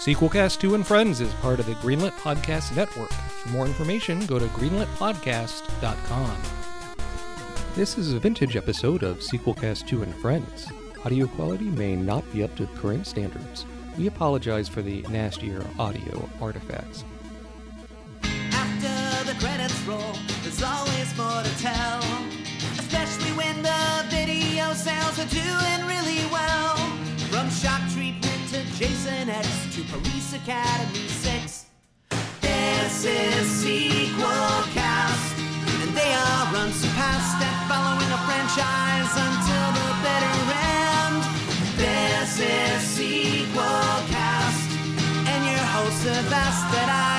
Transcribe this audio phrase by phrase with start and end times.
[0.00, 3.12] Sequelcast 2 and Friends is part of the Greenlit Podcast Network.
[3.12, 6.36] For more information, go to greenlitpodcast.com.
[7.74, 10.68] This is a vintage episode of Sequelcast 2 and Friends.
[11.04, 13.66] Audio quality may not be up to current standards.
[13.98, 17.04] We apologize for the nastier audio artifacts.
[18.22, 22.00] After the credits roll, there's always more to tell.
[22.78, 25.89] Especially when the video sales are doing
[29.30, 31.66] To Police Academy 6.
[32.40, 34.26] This is Sequel
[34.74, 35.38] Cast.
[35.82, 41.22] And they are unsurpassed at following a franchise until the bitter end.
[41.78, 44.68] This is Sequel Cast.
[45.30, 47.09] And your hosts have asked that I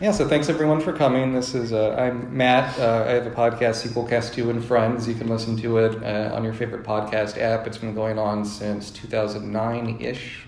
[0.00, 1.34] Yeah, so thanks everyone for coming.
[1.34, 2.78] This is uh, I'm Matt.
[2.78, 5.06] Uh, I have a podcast, Sequelcast Two and Friends.
[5.06, 7.66] You can listen to it uh, on your favorite podcast app.
[7.66, 10.46] It's been going on since 2009 ish.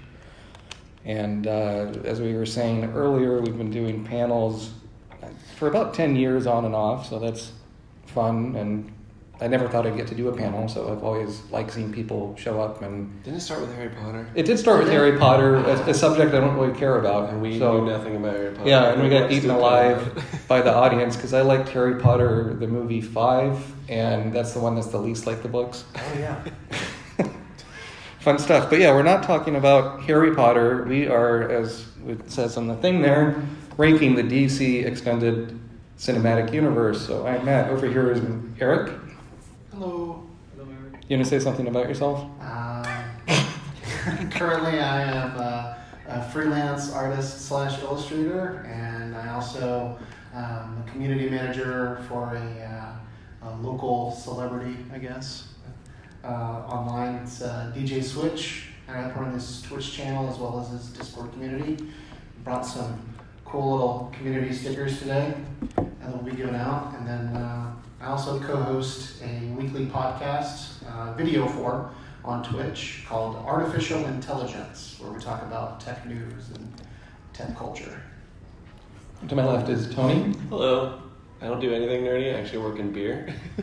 [1.04, 4.70] And uh, as we were saying earlier, we've been doing panels
[5.58, 7.06] for about 10 years on and off.
[7.10, 7.52] So that's
[8.06, 8.56] fun.
[8.56, 8.90] And
[9.42, 10.68] I never thought I'd get to do a panel.
[10.68, 12.80] So I've always liked seeing people show up.
[12.80, 14.28] And Didn't it start with Harry Potter?
[14.36, 17.30] it did start with Harry Potter, a, a subject I don't really care about.
[17.30, 18.68] And we so, knew nothing about Harry Potter.
[18.68, 22.68] yeah, and we got eaten alive by the audience because I liked Harry Potter, the
[22.68, 25.84] movie five, and that's the one that's the least like the books.
[25.96, 26.44] Oh yeah.
[28.20, 28.70] Fun stuff.
[28.70, 30.84] But yeah, we're not talking about Harry Potter.
[30.84, 33.42] We are, as it says on the thing there,
[33.76, 35.58] ranking the DC Extended
[35.98, 37.04] Cinematic Universe.
[37.04, 37.70] So I'm Matt.
[37.70, 38.22] Over here is
[38.60, 38.92] Eric.
[39.82, 40.22] Hello.
[41.08, 42.24] You want to say something about yourself?
[42.40, 42.84] Uh,
[44.30, 49.98] currently, I am a, a freelance artist slash illustrator, and I also
[50.34, 52.94] um, a community manager for a,
[53.42, 55.48] uh, a local celebrity, I guess.
[56.22, 60.70] Uh, online, it's uh, DJ Switch, and I run his Twitch channel as well as
[60.70, 61.88] his Discord community.
[62.44, 63.00] Brought some
[63.44, 65.34] cool little community stickers today
[65.76, 70.84] and that will be given out, and then uh, I also co-host a weekly podcast,
[70.90, 76.72] uh, video form, on Twitch called Artificial Intelligence, where we talk about tech news and
[77.32, 78.02] tech culture.
[79.28, 80.34] To my left is Tony.
[80.48, 81.00] Hello.
[81.40, 82.34] I don't do anything nerdy.
[82.34, 83.32] I actually work in beer.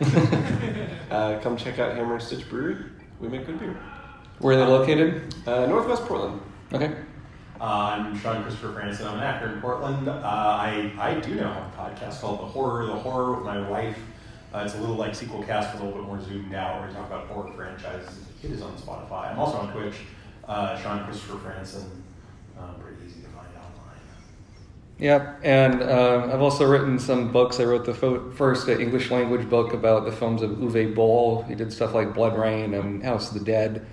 [1.10, 2.76] uh, come check out Hammer and Stitch Brewery.
[3.20, 3.78] We make good beer.
[4.38, 5.34] Where are they located?
[5.46, 6.40] Uh, Northwest Portland.
[6.72, 6.94] Okay.
[7.60, 9.04] Uh, I'm Sean Christopher Francis.
[9.04, 10.08] I'm an actor in Portland.
[10.08, 13.68] Uh, I, I do now have a podcast called The Horror, The Horror with my
[13.68, 13.98] wife.
[14.52, 16.94] Uh, it's a little like Sequelcast, but a little bit more zoomed out, where we
[16.94, 18.18] talk about horror franchises.
[18.42, 19.30] It is on Spotify.
[19.30, 19.94] I'm also on Twitch,
[20.48, 21.84] uh, Sean Christopher Francis.
[22.58, 24.00] Um, pretty easy to find online.
[24.98, 27.60] Yep, and um, I've also written some books.
[27.60, 31.42] I wrote the fo- first uh, English language book about the films of Uwe Boll.
[31.42, 33.86] He did stuff like BloodRayne and House of the Dead.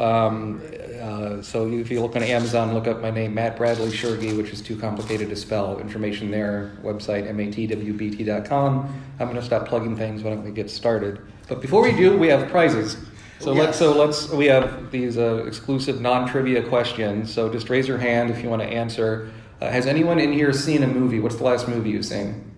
[0.00, 0.62] Um,
[0.98, 4.50] uh, so if you look on Amazon, look up my name, Matt Bradley Shergi, which
[4.50, 5.78] is too complicated to spell.
[5.78, 9.02] Information there, website matwbt.com.
[9.18, 10.22] I'm going to stop plugging things.
[10.22, 11.20] Why don't we get started?
[11.48, 12.96] But before we do, we have prizes.
[13.40, 17.32] So let's so let's we have these uh, exclusive non-trivia questions.
[17.32, 19.30] So just raise your hand if you want to answer.
[19.60, 21.20] Uh, has anyone in here seen a movie?
[21.20, 22.52] What's the last movie you've seen?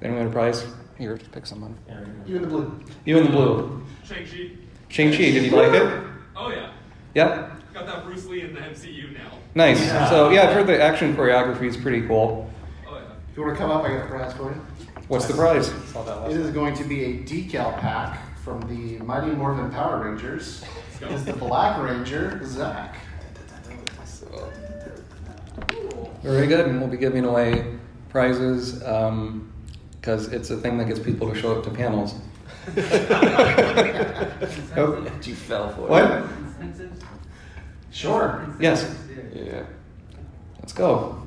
[0.00, 0.64] Anyone want a prize?
[0.98, 1.76] Here, pick someone.
[2.26, 2.80] You in the blue.
[3.04, 3.84] You in the blue.
[4.04, 4.50] Shang-Chi.
[4.88, 6.04] Shang-Chi, did you like it?
[6.36, 6.72] Oh yeah.
[7.14, 7.51] Yep.
[7.84, 9.32] Got that Bruce Lee in the MCU now.
[9.56, 9.80] Nice.
[10.08, 12.48] So yeah, I've heard the action choreography is pretty cool.
[12.86, 13.00] Oh yeah.
[13.28, 14.60] If you want to come up, I got a prize for you.
[15.08, 15.68] What's the prize?
[15.68, 20.64] It is going to be a decal pack from the Mighty Morphin Power Rangers.
[21.00, 21.08] go.
[21.08, 22.94] Is the Black Ranger Zach?
[26.22, 27.66] Very good, and we'll be giving away
[28.10, 29.52] prizes um,
[30.00, 32.14] because it's a thing that gets people to show up to panels.
[34.76, 36.24] Oh, You fell for it what?
[37.92, 38.46] Sure.
[38.58, 38.94] Yes.
[39.34, 39.64] Yeah.
[40.58, 41.18] Let's go.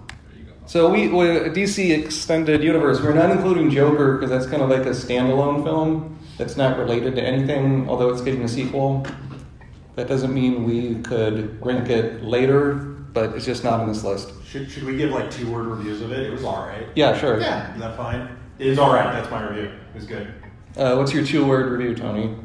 [0.66, 3.00] So we, we DC extended universe.
[3.02, 7.16] We're not including Joker because that's kind of like a standalone film that's not related
[7.16, 7.88] to anything.
[7.88, 9.06] Although it's getting a sequel,
[9.96, 12.74] that doesn't mean we could rank it later.
[12.74, 14.32] But it's just not on this list.
[14.46, 16.20] Should, should we give like two word reviews of it?
[16.20, 16.88] It was alright.
[16.96, 17.40] Yeah, sure.
[17.40, 17.74] Yeah.
[17.74, 18.36] Is that fine?
[18.60, 19.14] It is alright.
[19.14, 19.70] That's my review.
[19.70, 20.34] It was good.
[20.76, 22.36] Uh, what's your two-word review, Tony?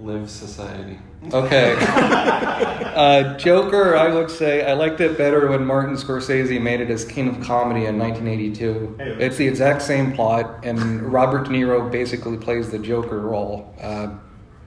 [0.00, 0.98] Live society.
[1.32, 1.76] Okay.
[1.80, 7.04] uh, Joker, I would say I liked it better when Martin Scorsese made it as
[7.04, 8.96] King of Comedy in 1982.
[8.98, 9.24] Hey.
[9.24, 13.74] It's the exact same plot, and Robert De Niro basically plays the Joker role.
[13.80, 14.14] Uh,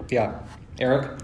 [0.10, 0.40] yeah.
[0.80, 1.20] Eric?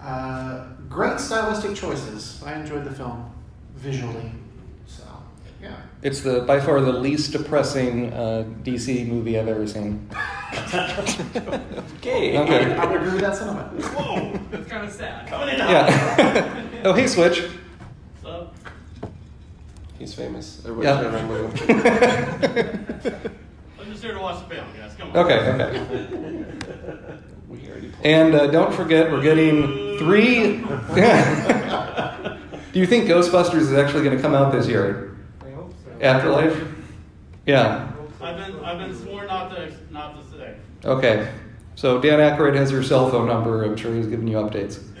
[0.00, 2.42] Uh, great stylistic choices.
[2.44, 3.32] I enjoyed the film
[3.76, 4.32] visually.
[5.62, 5.76] So Yeah.
[6.02, 10.08] It's the by far the least depressing uh, DC movie I've ever seen.
[11.98, 12.38] Okay.
[12.38, 12.74] Okay.
[12.74, 13.84] I would agree with that sentiment.
[13.94, 15.26] Whoa, that's kind of sad.
[15.28, 16.64] Coming in Yeah.
[16.84, 17.44] oh, hey, Switch.
[18.22, 18.50] So,
[19.98, 20.60] He's famous.
[20.66, 21.00] Everybody Yeah.
[21.02, 23.32] turn around and look at him.
[23.80, 24.94] I'm just here to watch the film, guys.
[24.98, 25.16] Come on.
[25.16, 25.70] Okay, okay.
[27.48, 28.04] We already played.
[28.04, 30.56] And uh, don't forget, we're getting three.
[32.72, 35.11] Do you think Ghostbusters is actually going to come out this year?
[36.02, 36.38] I hope so.
[36.38, 36.68] Afterlife?
[37.46, 37.88] Yeah.
[38.20, 40.54] I've been I've been sworn not to not to say.
[40.84, 41.32] Okay.
[41.74, 43.64] So Dan Aykroyd has your cell phone number.
[43.64, 44.82] I'm sure he's giving you updates.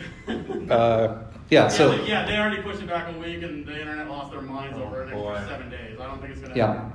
[0.70, 1.18] Uh,
[1.50, 1.64] yeah.
[1.64, 4.30] yeah, So they, yeah, they already pushed it back a week, and the internet lost
[4.30, 5.34] their minds over it boy.
[5.34, 5.98] for seven days.
[6.00, 6.54] I don't think it's gonna.
[6.54, 6.88] Yeah.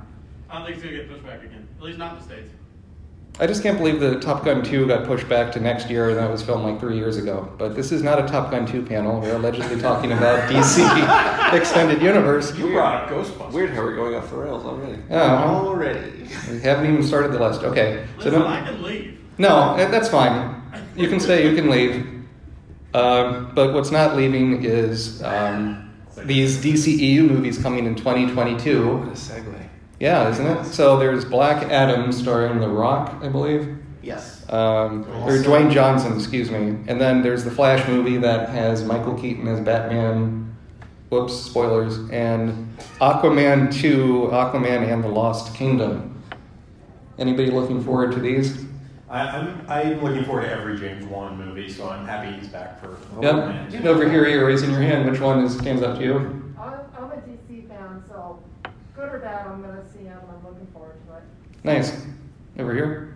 [0.48, 1.68] I don't think it's gonna get pushed back again.
[1.76, 2.50] At least not in the states.
[3.40, 6.18] I just can't believe the Top Gun 2 got pushed back to next year, and
[6.18, 7.48] that was filmed like three years ago.
[7.56, 9.20] But this is not a Top Gun 2 panel.
[9.20, 12.56] We're allegedly talking about DC Extended Universe.
[12.56, 13.52] You brought up Ghostbusters.
[13.52, 15.00] Weird how we're going off the rails already.
[15.08, 15.44] Yeah.
[15.44, 16.24] Already.
[16.50, 17.62] We haven't even started the list.
[17.62, 18.06] Okay.
[18.18, 19.18] So Listen, no, I can leave.
[19.38, 20.60] no, that's fine.
[20.96, 21.48] You can stay.
[21.48, 22.06] You can leave.
[22.94, 25.94] Um, but what's not leaving is um,
[26.24, 28.96] these DCEU movies coming in 2022.
[28.96, 29.67] What a segue.
[30.00, 30.64] Yeah, isn't it?
[30.64, 33.76] So there's Black Adam starring The Rock, I believe.
[34.02, 34.44] Yes.
[34.48, 36.76] Um, or Dwayne Johnson, excuse me.
[36.86, 40.56] And then there's the Flash movie that has Michael Keaton as Batman.
[41.08, 41.98] Whoops, spoilers.
[42.10, 46.22] And Aquaman 2, Aquaman and the Lost Kingdom.
[47.18, 48.64] Anybody looking forward to these?
[49.10, 52.80] I, I'm, I'm looking forward to every James Wan movie, so I'm happy he's back
[52.80, 52.98] for.
[53.22, 53.84] Yep.
[53.84, 55.10] Over here, you're raising your hand.
[55.10, 56.16] Which one is, stands out to you?
[56.58, 58.42] I'm, I'm a DC fan, so
[59.08, 61.22] good or bad, I'm gonna see him, I'm looking forward to it.
[61.64, 62.04] Nice.
[62.58, 63.14] Over here?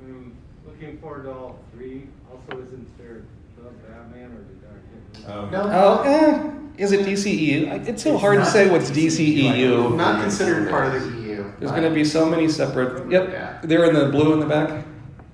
[0.00, 0.36] I'm
[0.66, 2.06] looking forward to all three.
[2.30, 3.22] Also, isn't there
[3.56, 5.34] the Batman or the Dark Knight?
[5.36, 5.50] Oh.
[5.50, 5.70] No.
[5.72, 6.50] Oh, eh.
[6.78, 7.70] Is it DCEU?
[7.70, 9.96] I- It's so hard to say what's DCEU.
[9.96, 11.50] Not considered part of the EU.
[11.58, 13.10] There's going to be so many separate.
[13.10, 13.28] Yep.
[13.32, 13.58] Yeah.
[13.64, 14.84] They're in the blue in the back.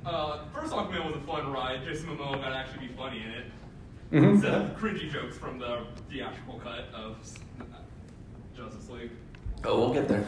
[0.06, 1.80] Uh, first Aquaman was a fun ride.
[1.84, 3.44] Jason Momoa got to actually be funny in it.
[4.10, 7.41] hmm Instead of cringy jokes from the theatrical cut of Justice League.
[9.64, 10.24] Oh, we'll get there.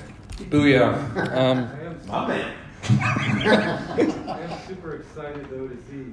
[0.50, 0.94] Booyah.
[1.36, 2.54] Um, I am, My man.
[4.28, 6.12] I am super excited though to see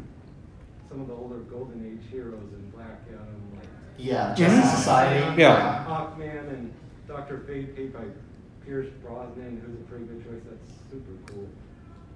[0.90, 5.42] some of the older Golden Age heroes in Black Adam, and like Yeah, Justice Society.
[5.42, 5.86] Yeah.
[5.88, 6.74] Hawkman and
[7.08, 8.04] Doctor Fate, played by
[8.66, 10.42] Pierce Brosnan, who's a pretty good choice.
[10.50, 11.48] That's super cool.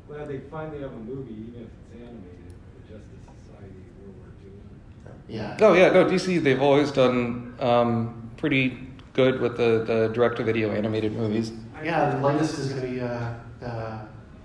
[0.08, 4.30] Glad they finally have a movie, even if it's animated, the Justice Society World War
[4.44, 5.36] II.
[5.36, 5.58] Yeah.
[5.62, 6.42] oh yeah, no DC.
[6.44, 8.78] They've always done um, pretty
[9.16, 11.52] good with the, the direct-to-video animated movies.
[11.84, 13.34] Yeah, the latest is going to be uh,
[13.64, 13.66] uh,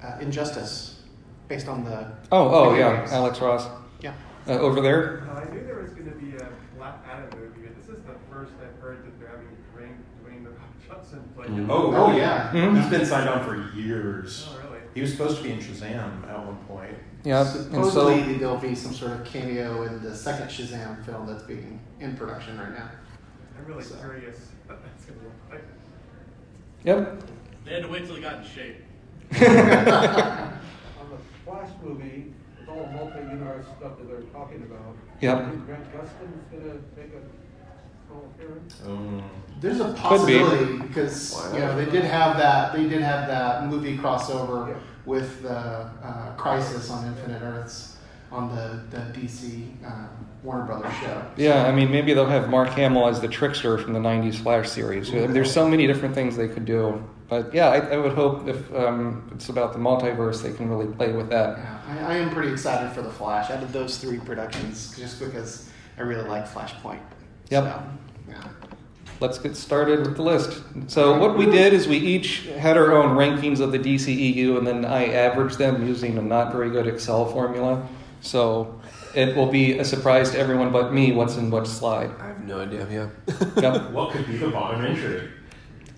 [0.03, 1.01] uh, Injustice,
[1.49, 2.11] based on the.
[2.33, 3.13] Oh, oh yeah, games.
[3.13, 3.67] Alex Ross
[4.01, 4.15] Yeah.
[4.49, 5.29] uh, over there.
[5.31, 8.15] Uh, I knew there was gonna be a Black Adam movie, but this is the
[8.33, 11.71] first I've heard that they're having Dwayne, Dwayne The Rock Johnson play him.
[11.71, 12.21] Oh, Oh, really?
[12.21, 12.51] yeah.
[12.53, 12.81] Mhm.
[12.81, 14.49] He's been signed on for years.
[14.51, 14.79] Oh, really?
[14.95, 16.97] He was supposed to be in Shazam at one point.
[17.25, 21.27] Yeah, and Supposedly so there'll be some sort of cameo in the second Shazam film
[21.27, 22.91] that's being in production right now.
[23.59, 23.97] I'm really So.
[23.97, 24.49] curious
[26.85, 27.23] yep.
[27.65, 28.77] They had to wait till he got in shape.
[29.33, 34.97] On the Flash movie, with all multi-universe stuff that they're talking about.
[35.21, 35.37] Yep.
[35.39, 38.81] I think Grant Gustin's gonna make a small appearance.
[38.87, 39.23] Um,
[39.61, 40.01] There's a Could be.
[40.01, 44.69] possibility because Why you know they did have that they did have that movie crossover
[44.69, 44.75] Yeah.
[45.07, 47.90] with the uh, Crisis on Infinite Earths
[48.33, 50.09] on the the DC uh,
[50.43, 51.23] Warner Brothers show.
[51.37, 54.69] Yeah, I mean, maybe they'll have Mark Hamill as the trickster from the '90s Flash
[54.69, 55.11] series.
[55.11, 57.05] There's so many different things they could do.
[57.29, 60.93] But yeah, I, I would hope if um, it's about the multiverse, they can really
[60.93, 61.59] play with that.
[61.59, 63.51] Yeah, I, I am pretty excited for the Flash.
[63.51, 67.01] Out of those three productions, just because I really like Flashpoint.
[67.51, 67.65] Yep.
[67.65, 67.83] So,
[68.29, 68.49] yeah.
[69.21, 70.63] Let's get started with the list.
[70.87, 74.67] So what we did is we each had our own rankings of the DCEU, and
[74.67, 77.87] then I averaged them using a not very good Excel formula.
[78.21, 78.81] So
[79.15, 82.11] it will be a surprise to everyone but me what's in which slide.
[82.19, 82.87] I have no idea.
[82.91, 83.09] Yeah.
[83.61, 83.91] Yep.
[83.93, 85.31] what could be the bottom entry?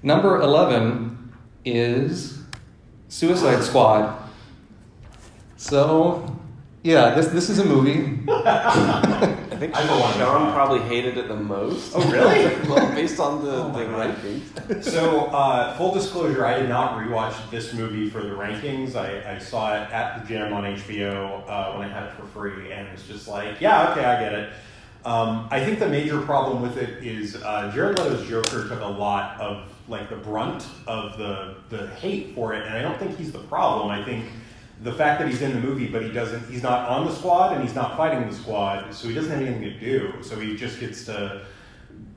[0.03, 1.33] Number 11
[1.65, 2.39] is
[3.09, 4.19] Suicide Squad.
[5.57, 6.37] So,
[6.83, 8.21] yeah, this, this is a movie.
[9.63, 11.93] I think I for one Sean probably hated it the most.
[11.95, 12.47] Oh, really?
[12.69, 14.83] well, based on the, Oh, the rankings.
[14.83, 18.97] So, uh, full disclosure, I did not rewatch this movie for the rankings.
[18.97, 22.27] I, I saw it at the gym on HBO uh, when I had it for
[22.27, 24.53] free, and it's just like, yeah, okay, I get it.
[25.05, 28.87] Um, I think the major problem with it is uh, Jared Leto's Joker took a
[28.87, 33.17] lot of like the brunt of the the hate for it, and I don't think
[33.17, 33.91] he's the problem.
[33.91, 34.27] I think
[34.83, 37.53] the fact that he's in the movie, but he doesn't, he's not on the squad,
[37.53, 40.13] and he's not fighting the squad, so he doesn't have anything to do.
[40.23, 41.45] So he just gets to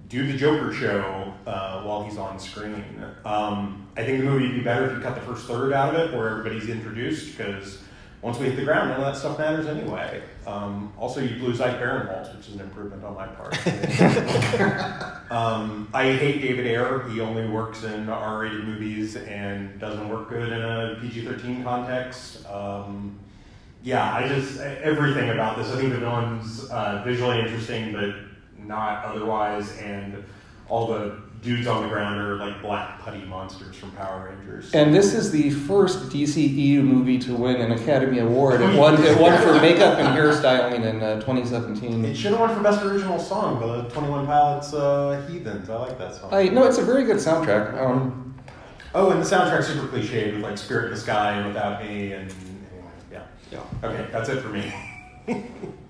[0.10, 2.84] do the Joker show uh, while he's on screen.
[3.24, 5.96] Um, I think the movie would be better if you cut the first third out
[5.96, 7.82] of it, where everybody's introduced, because
[8.22, 10.22] once we hit the ground, none of that stuff matters anyway.
[10.48, 13.56] Um, also, you lose Ike Barinholtz, which is an improvement on my part.
[15.32, 17.08] um, I hate David Ayer.
[17.10, 22.48] He only works in R-rated movies and doesn't work good in a PG-13 context.
[22.50, 23.20] Um,
[23.84, 25.72] yeah, I just everything about this.
[25.72, 28.16] I think the villain's uh, visually interesting, but
[28.58, 30.24] not otherwise, and
[30.68, 34.74] all the dudes on the ground are like black putty monsters from Power Rangers.
[34.74, 38.62] And this is the first DCEU movie to win an Academy Award.
[38.62, 42.04] It won, it won for makeup and hairstyling in uh, 2017.
[42.04, 45.78] It should have won for best original song, the Twenty One Pilots uh, "Heathens." I
[45.78, 46.34] like that song.
[46.34, 47.80] I no, it's a very good soundtrack.
[47.80, 48.36] Um,
[48.96, 52.14] oh, and the soundtrack's super cliched with like "Spirit in the Sky" and "Without Me,"
[52.14, 53.88] and anyway, yeah, Yeah.
[53.88, 54.74] Okay, that's it for me.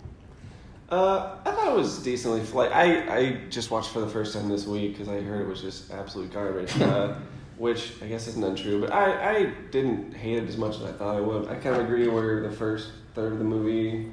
[0.95, 2.41] Uh, I thought it was decently.
[2.53, 5.47] Like I, I just watched for the first time this week because I heard it
[5.47, 6.73] was just absolute garbage.
[6.81, 7.15] uh,
[7.57, 10.91] which I guess isn't untrue, but I, I didn't hate it as much as I
[10.93, 11.49] thought I would.
[11.49, 14.11] I kind of agree where the first third of the movie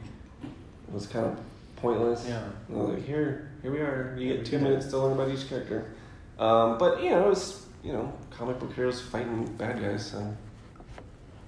[0.93, 1.41] was kind of
[1.77, 2.25] pointless.
[2.27, 2.45] Yeah.
[2.69, 4.17] Like, here, here we are.
[4.19, 5.93] You get two minutes to learn about each character.
[6.39, 10.37] Um, but you know, it was you know comic book heroes fighting bad guys, so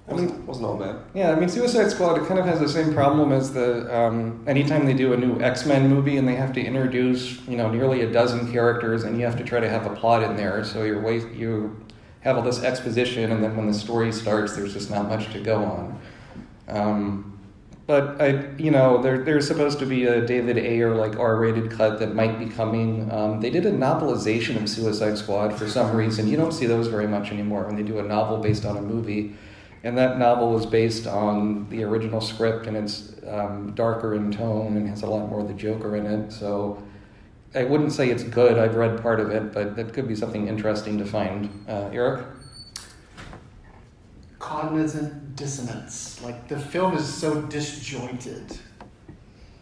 [0.07, 0.97] I mean- wasn't all bad.
[1.15, 4.43] yeah, I mean, Suicide Squad it kind of has the same problem as the um,
[4.47, 7.71] anytime they do a new X Men movie and they have to introduce you know
[7.71, 10.63] nearly a dozen characters and you have to try to have a plot in there,
[10.63, 11.75] so you're wait you
[12.21, 15.39] have all this exposition and then when the story starts, there's just not much to
[15.39, 15.99] go on.
[16.67, 17.35] Um,
[17.87, 21.99] but I, you know, there, there's supposed to be a David Ayer like R-rated cut
[21.99, 23.11] that might be coming.
[23.11, 26.27] Um, they did a novelization of Suicide Squad for some reason.
[26.27, 28.81] You don't see those very much anymore when they do a novel based on a
[28.81, 29.35] movie.
[29.85, 34.75] And that novel was based on the original script, and it's um, darker in tone
[34.75, 36.31] and has a lot more of the Joker in it.
[36.31, 36.83] So
[37.53, 38.57] I wouldn't say it's good.
[38.57, 41.65] I've read part of it, but that could be something interesting to find.
[41.69, 42.25] Uh, Eric?
[44.45, 46.21] cognizant dissonance.
[46.21, 48.57] Like the film is so disjointed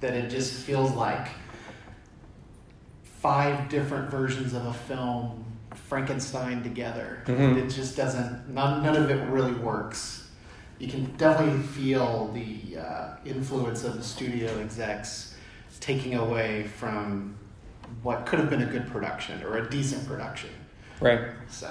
[0.01, 1.29] that it just feels like
[3.03, 7.23] five different versions of a film Frankenstein together.
[7.25, 7.57] Mhm.
[7.57, 8.49] It just doesn't.
[8.49, 10.27] None, none of it really works.
[10.79, 15.35] You can definitely feel the uh, influence of the studio execs
[15.79, 17.35] taking away from
[18.01, 20.49] what could have been a good production or a decent production.
[20.99, 21.19] Right.
[21.49, 21.69] So,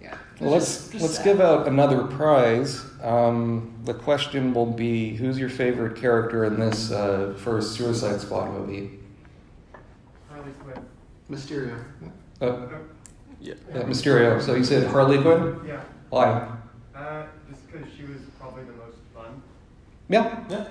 [0.00, 0.14] yeah.
[0.40, 1.24] Well, let's just- just let's sad.
[1.24, 2.84] give out another prize.
[3.02, 8.50] Um, the question will be, who's your favorite character in this uh, first Suicide Squad
[8.52, 8.98] movie?
[10.30, 10.84] Harley Quinn.
[11.30, 11.78] Mysterio.
[12.40, 12.66] Uh,
[13.42, 13.54] Yeah.
[13.74, 14.40] yeah, Mysterio.
[14.40, 15.58] So you said Harley Quinn.
[15.66, 15.80] Yeah.
[16.10, 16.48] Why?
[16.94, 19.42] Uh, just because she was probably the most fun.
[20.08, 20.64] Yeah, Yeah.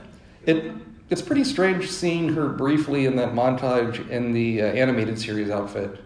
[0.45, 0.71] it
[1.09, 5.99] it's pretty strange seeing her briefly in that montage in the uh, animated series outfit.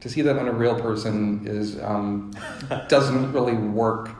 [0.00, 2.32] To see that on a real person is um,
[2.88, 4.08] doesn't really work.
[4.10, 4.12] I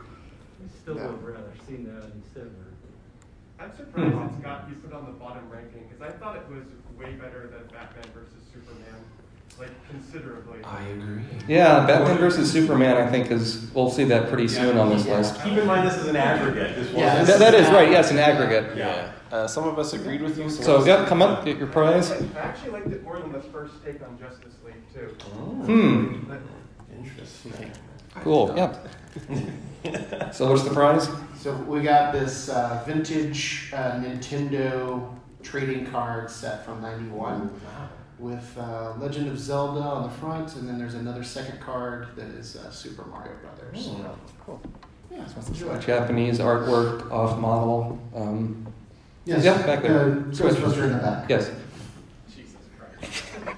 [0.81, 1.03] still Yeah.
[1.03, 3.65] would have rather seen that instead of her.
[3.65, 4.27] I'm surprised Hmm.
[4.35, 6.65] it's got you put on the bottom ranking because I thought it was
[6.99, 8.32] way better than Batman versus Superman,
[9.63, 10.59] like considerably.
[10.65, 11.23] I agree.
[11.49, 12.97] Yeah, Batman versus Superman.
[12.97, 15.19] I think is we'll see that pretty soon on this Yeah.
[15.19, 15.43] list.
[15.43, 16.75] Keep in mind this is an aggregate.
[16.77, 17.91] This Yeah, wasn't- That, that is right.
[17.91, 18.77] Yes, an aggregate.
[18.77, 19.11] Yeah.
[19.31, 20.51] Uh, some of us agreed with you.
[20.51, 22.11] Some So of us yeah, come up, get your prize.
[22.13, 25.09] I actually liked it more than the first take on Justice League too.
[25.65, 26.25] Hmm.
[26.29, 26.41] But
[27.03, 27.71] Interesting.
[28.23, 28.53] Cool.
[28.57, 28.89] Yep.
[30.33, 31.09] So what's the prize?
[31.39, 37.51] So we got this uh, vintage uh, Nintendo trading card set from '91
[38.23, 42.27] with uh, Legend of Zelda on the front, and then there's another second card that
[42.29, 43.87] is uh, Super Mario Brothers.
[43.89, 44.07] Hmm.
[44.47, 44.61] Cool.
[45.11, 45.79] Yeah, enjoy.
[45.79, 47.99] Japanese artwork off model.
[48.15, 48.67] Um,
[49.25, 50.01] Yes, Yeah, back there.
[50.01, 51.29] Uh, Ghostbuster in the back.
[51.31, 51.53] yes.
[52.35, 53.25] Jesus Christ.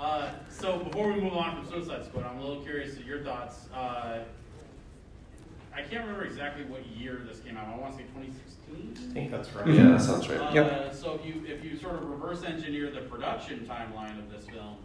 [0.00, 3.20] uh, so before we move on from Suicide Squad, I'm a little curious of your
[3.20, 3.68] thoughts.
[3.72, 4.24] Uh,
[5.72, 7.68] I can't remember exactly what year this came out.
[7.68, 8.55] I want to say 2016.
[8.72, 9.66] I think that's right.
[9.66, 10.40] Yeah, that sounds right.
[10.40, 10.94] Uh, Yep.
[10.94, 14.76] So if you if you sort of reverse engineer the production timeline of this film,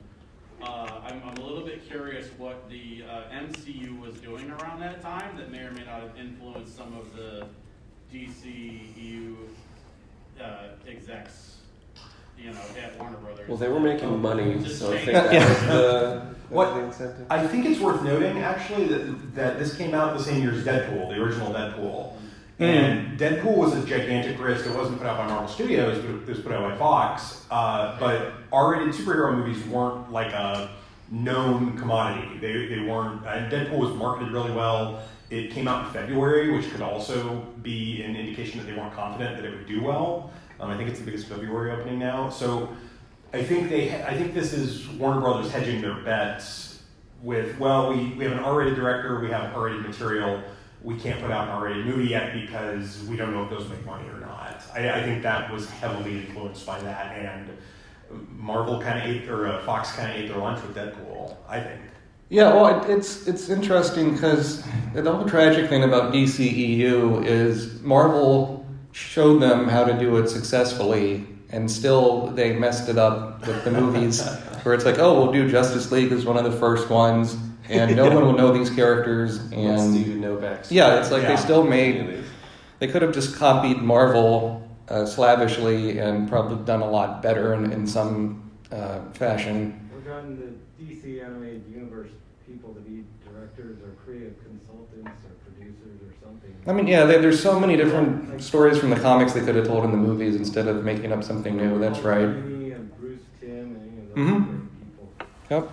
[0.61, 5.01] uh, I'm, I'm a little bit curious what the uh, MCU was doing around that
[5.01, 7.47] time that may or may not have influenced some of the
[8.13, 9.35] DCU
[10.39, 10.43] uh,
[10.87, 11.57] execs,
[12.37, 13.47] you know, at Warner Brothers.
[13.47, 15.47] Well, they were making money, so I think that Yeah.
[15.49, 17.25] was the, that What- was the incentive.
[17.29, 20.63] I think it's worth noting, actually, that, that this came out the same year as
[20.63, 22.13] Deadpool, the original Deadpool.
[22.61, 24.67] And Deadpool was a gigantic risk.
[24.67, 27.45] It wasn't put out by Marvel Studios, but it was put out by Fox.
[27.49, 30.69] Uh, but R-rated superhero movies weren't like a
[31.09, 32.37] known commodity.
[32.37, 33.25] They, they weren't.
[33.25, 35.01] And Deadpool was marketed really well.
[35.31, 39.37] It came out in February, which could also be an indication that they weren't confident
[39.37, 40.31] that it would do well.
[40.59, 42.29] Um, I think it's the biggest February opening now.
[42.29, 42.69] So
[43.33, 44.03] I think they.
[44.03, 46.83] I think this is Warner Brothers hedging their bets
[47.23, 47.57] with.
[47.57, 49.19] Well, we, we have an R-rated director.
[49.19, 50.43] We have R-rated material.
[50.83, 53.85] We can't put out an R-rated movie yet because we don't know if those make
[53.85, 54.63] money or not.
[54.73, 57.49] I, I think that was heavily influenced by that, and
[58.29, 61.35] Marvel kind of ate or uh, Fox kind of ate their lunch with Deadpool.
[61.47, 61.81] I think.
[62.29, 68.65] Yeah, well, it, it's it's interesting because the whole tragic thing about DCEU is Marvel
[68.93, 73.71] showed them how to do it successfully, and still they messed it up with the
[73.71, 74.25] movies,
[74.63, 77.35] where it's like, oh, we'll do Justice League as one of the first ones,
[77.71, 80.71] and no one will know these characters, Let's and do no backstory.
[80.71, 81.29] yeah, it's like Yeah.
[81.35, 82.23] they still made
[82.79, 87.71] they could have just copied Marvel uh, slavishly and probably done a lot better in,
[87.71, 89.89] in some uh, fashion.
[89.93, 90.37] We're gotten
[90.79, 92.09] the DC animated universe
[92.47, 96.55] people to be directors or creative consultants or producers or something.
[96.65, 99.67] I mean, yeah, there, there's so many different stories from the comics they could have
[99.67, 101.77] told in the movies instead of making up something new.
[101.79, 102.23] That's right.
[102.23, 104.67] And Bruce Timm and any of those Mhm.
[104.79, 105.09] people.
[105.51, 105.69] Yep.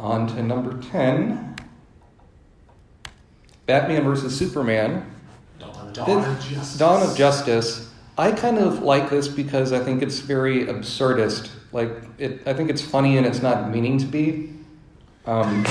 [0.00, 1.56] On to number 10
[3.66, 5.08] Batman versus Superman.
[5.92, 6.78] Dawn of Justice.
[6.78, 7.90] Dawn of Justice.
[8.18, 11.50] I kind of like this because I think it's very absurdist.
[11.70, 14.50] Like, it, I think it's funny and it's not meaning to be.
[15.26, 15.62] Um,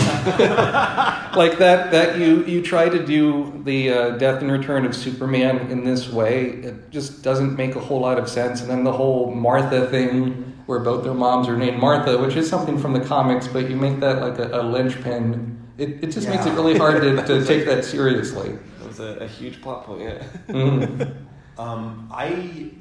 [1.36, 5.69] like that, that you, you try to do the uh, death and return of Superman
[5.69, 8.62] in this way, it just doesn't make a whole lot of sense.
[8.62, 12.47] And then the whole Martha thing, where both their moms are named Martha, which is
[12.47, 15.57] something from the comics, but you make that like a, a linchpin.
[15.79, 18.51] It, it just makes it really hard to, to take that seriously.
[18.77, 20.01] That was a, a huge plot point.
[20.01, 20.23] Yeah.
[20.47, 21.15] Mhm.
[21.57, 22.71] Um, I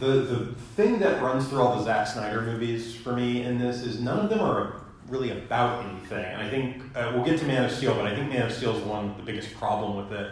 [0.00, 3.82] the the thing that runs through all the Zack Snyder movies for me in this
[3.84, 6.24] is none of them are really about anything.
[6.24, 8.52] And I think uh, we'll get to Man of Steel, but I think Man of
[8.52, 10.28] Steel is the one the biggest problem with it.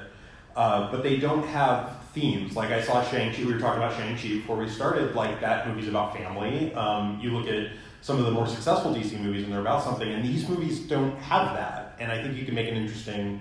[0.57, 2.57] Uh, but they don't have themes.
[2.57, 3.45] Like I saw Shang Chi.
[3.45, 5.15] We were talking about Shang Chi before we started.
[5.15, 6.73] Like that movie's about family.
[6.75, 10.09] Um, you look at some of the more successful DC movies, and they're about something.
[10.11, 11.97] And these movies don't have that.
[11.99, 13.41] And I think you can make an interesting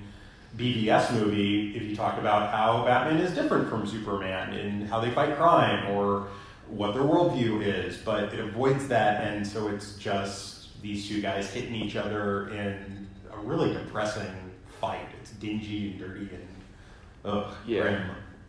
[0.58, 5.12] BVS movie if you talk about how Batman is different from Superman in how they
[5.12, 6.28] fight crime or
[6.68, 11.50] what their worldview is, but it avoids that, and so it's just these two guys
[11.52, 14.34] hitting each other in a really depressing
[14.80, 15.08] fight.
[15.22, 16.48] It's dingy and dirty and
[17.26, 17.82] ugh, Yeah.
[17.82, 18.02] grim.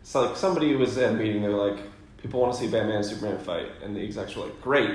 [0.05, 1.41] So like somebody was at a meeting.
[1.41, 1.79] They're like,
[2.21, 4.91] people want to see Batman and Superman fight, and the execs were like, great.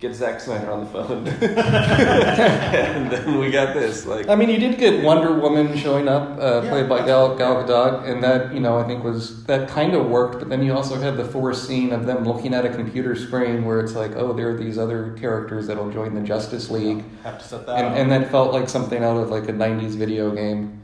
[0.00, 4.04] Get Zack Snyder on the phone, and then we got this.
[4.04, 7.36] Like, I mean, you did get Wonder Woman showing up, uh, Yeah, played by Gal,
[7.38, 10.40] Gal Gadot, and that you know I think was that kind of worked.
[10.40, 13.64] But then you also had the forced scene of them looking at a computer screen
[13.64, 17.38] where it's like, oh, there are these other characters that'll join the Justice League, Have
[17.38, 20.34] to set that and and that felt like something out of like a '90s video
[20.34, 20.83] game.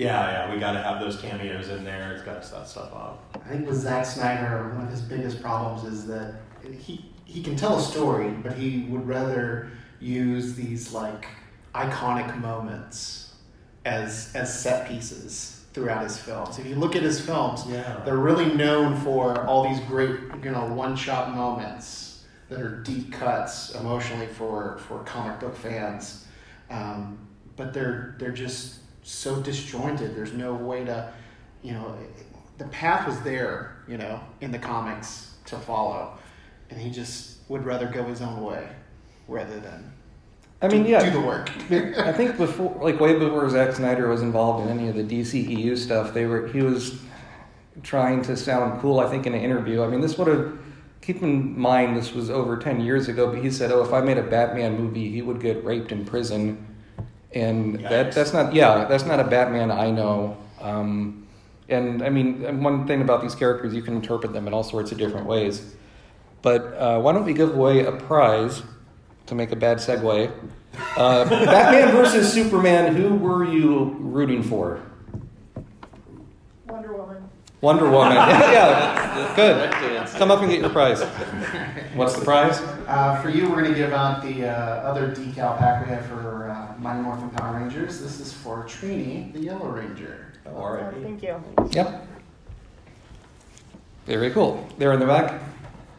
[0.00, 2.12] Yeah, yeah, we got to have those cameos in there.
[2.14, 3.36] It's got to set stuff up.
[3.44, 6.36] I think with Zack Snyder, one of his biggest problems is that
[6.78, 11.26] he he can tell a story, but he would rather use these like
[11.74, 13.34] iconic moments
[13.84, 16.58] as as set pieces throughout his films.
[16.58, 18.00] If you look at his films, Yeah.
[18.04, 23.74] they're really known for all these great, you know, one-shot moments that are deep cuts
[23.74, 26.26] emotionally for for comic book fans.
[26.70, 27.18] Um,
[27.56, 30.14] but they're they're just so disjointed.
[30.14, 31.12] There's no way to,
[31.62, 31.96] you know,
[32.58, 36.18] the path was there, you know, in the comics to follow,
[36.68, 38.68] and he just would rather go his own way
[39.26, 39.92] rather than
[40.62, 41.50] I mean, do, yeah, do the work.
[41.70, 45.76] I think before, like way before Zack Snyder was involved in any of the DCEU
[45.76, 47.00] stuff, they were he was
[47.82, 49.00] trying to sound cool.
[49.00, 49.82] I think in an interview.
[49.82, 50.58] I mean, this would have
[51.00, 54.02] keep in mind this was over ten years ago, but he said, "Oh, if I
[54.02, 56.69] made a Batman movie, he would get raped in prison,"
[57.34, 60.36] and that that's not yeah, that's not a Batman I know.
[60.60, 61.26] Um,
[61.68, 64.90] and I mean, one thing about these characters, you can interpret them in all sorts
[64.92, 65.74] of different ways.
[66.42, 68.62] But uh, why don't we give away a prize
[69.26, 70.32] to make a bad segue?
[70.96, 72.96] Uh, Batman versus Superman.
[72.96, 74.82] Who were you rooting for?
[77.60, 78.16] Wonder Woman.
[78.16, 80.08] Yeah, yeah, good.
[80.18, 81.02] Come up and get your prize.
[81.94, 82.58] What's the prize?
[82.86, 84.52] Uh, for you, we're going to give out the uh,
[84.88, 88.00] other decal pack we have for uh, Mighty Morphin Power Rangers.
[88.00, 90.32] This is for Trini, the Yellow Ranger.
[90.46, 90.92] Oh, all right.
[90.96, 91.42] Oh, thank you.
[91.70, 92.06] Yep.
[94.06, 94.66] Very cool.
[94.78, 95.40] There in the back.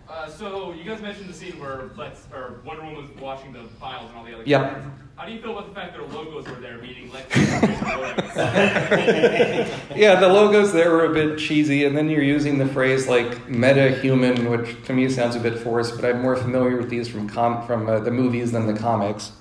[0.10, 3.64] Uh, so you guys mentioned the scene where Lex or Wonder Woman was watching the
[3.80, 4.62] files and all the other Yep.
[4.62, 4.92] characters.
[5.16, 7.82] How do you feel about the fact that our logos were there, meaning Lex and
[8.00, 9.70] Lois?
[9.96, 13.48] Yeah, the logos there were a bit cheesy, and then you're using the phrase like
[13.48, 17.08] meta human, which to me sounds a bit forced, but I'm more familiar with these
[17.08, 19.32] from com- from uh, the movies than the comics.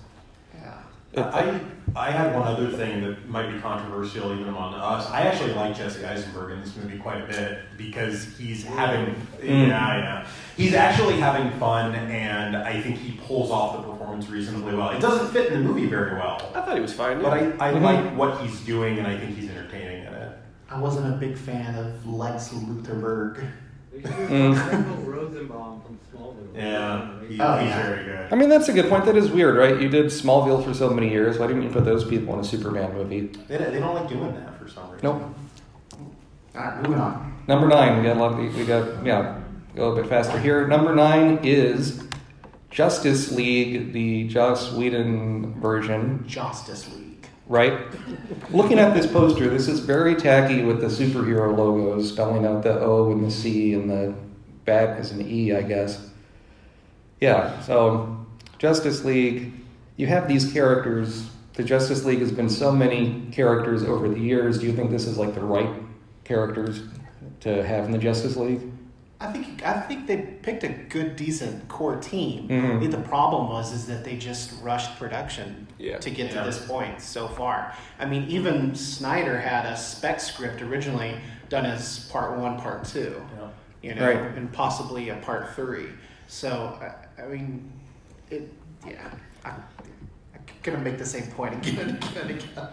[1.12, 1.29] Yeah.
[1.35, 1.61] I,
[1.96, 5.09] I had one other thing that might be controversial even among us.
[5.11, 9.68] I actually like Jesse Eisenberg in this movie quite a bit because he's having, Mm.
[9.68, 14.75] yeah, yeah, he's actually having fun, and I think he pulls off the performance reasonably
[14.77, 14.90] well.
[14.90, 17.20] It doesn't fit in the movie very well, I thought he was fine.
[17.23, 17.83] but I, I Mhm.
[17.83, 20.37] like what he's doing, and I think he's entertaining in it.
[20.70, 23.44] I wasn't a big fan of Lex Luthorberg.
[24.03, 24.55] They should have Mm.
[24.89, 26.57] Michael Rosenbaum from Smallville.
[26.57, 27.83] Yeah, he, Oh, he's yeah.
[27.87, 28.33] very good.
[28.33, 29.05] I mean, that's a good point.
[29.07, 29.81] That is weird, right?
[29.81, 31.39] You did Smallville for so many years.
[31.39, 33.27] Why didn't you put those people in a Superman movie?
[33.49, 35.01] They, they don't like doing that for some reason.
[35.03, 35.23] Nope.
[36.55, 37.43] All right, moving on.
[37.49, 37.97] Number nine.
[37.99, 38.33] We got a lot.
[38.33, 39.41] Of, we got yeah.
[39.77, 40.67] Go a little bit faster here.
[40.67, 42.03] Number nine is
[42.71, 46.25] Justice League, the Joss Whedon version.
[46.27, 47.10] Justice League.
[47.51, 47.81] Right?
[48.53, 52.79] Looking at this poster, this is very tacky with the superhero logos, spelling out the
[52.81, 54.15] O and the C and the
[54.65, 56.09] bat is an E, I guess.
[57.21, 58.25] Yeah, so
[58.59, 59.53] Justice League,
[59.97, 61.29] you have these characters.
[61.55, 64.61] The Justice League has been so many characters over the years.
[64.61, 65.69] Do you think this is like the right
[66.23, 66.83] characters
[67.41, 68.61] to have in the Justice League?
[69.23, 72.49] I think I think they picked a good, decent core team.
[72.49, 72.77] Mhm.
[72.77, 75.99] I think the problem was is that they just rushed production Yeah.
[75.99, 76.41] to get Yeah.
[76.41, 77.75] to this point so far.
[77.99, 81.17] I mean, even Snyder had a spec script originally
[81.51, 83.49] done as part one, part two, Yeah.
[83.83, 84.37] you know, Right.
[84.37, 85.89] and possibly a part three.
[86.27, 87.71] So I, I mean,
[88.31, 88.51] it
[88.87, 89.11] yeah.
[89.45, 92.69] I, I'm gonna make the same point again and again and again.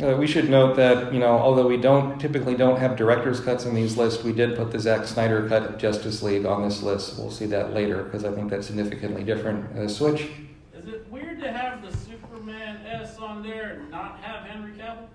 [0.00, 3.66] Uh, we should note that you know, although we don't typically don't have director's cuts
[3.66, 6.82] in these lists, we did put the Zack Snyder cut of Justice League on this
[6.82, 7.18] list.
[7.18, 9.76] We'll see that later because I think that's significantly different.
[9.76, 10.28] Uh, Switch.
[10.74, 15.06] Is it weird to have the Superman S on there and not have Henry Cavill?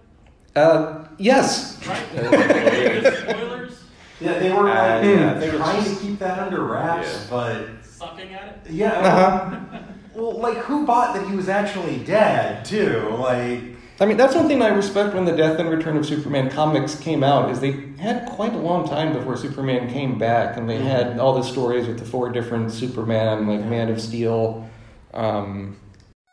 [0.56, 1.84] Uh, yes.
[1.88, 2.04] Right?
[3.30, 3.84] Spoilers?
[4.22, 7.08] Yeah, they were Uh, like, yeah, I think trying just- to keep that under wraps,
[7.08, 7.20] Yeah.
[7.30, 8.72] but Sucking at it?
[8.72, 8.92] yeah.
[8.92, 9.80] Uh-huh.
[10.16, 13.08] Well, like, who bought that he was actually dead, too?
[13.20, 13.62] Like,
[14.00, 17.00] I mean, that's one thing I respect when the Death and Return of Superman comics
[17.00, 20.78] came out is they had quite a long time before Superman came back, and they
[20.78, 24.70] had all the stories with the four different Superman, like Man of Steel.
[25.16, 25.78] Um,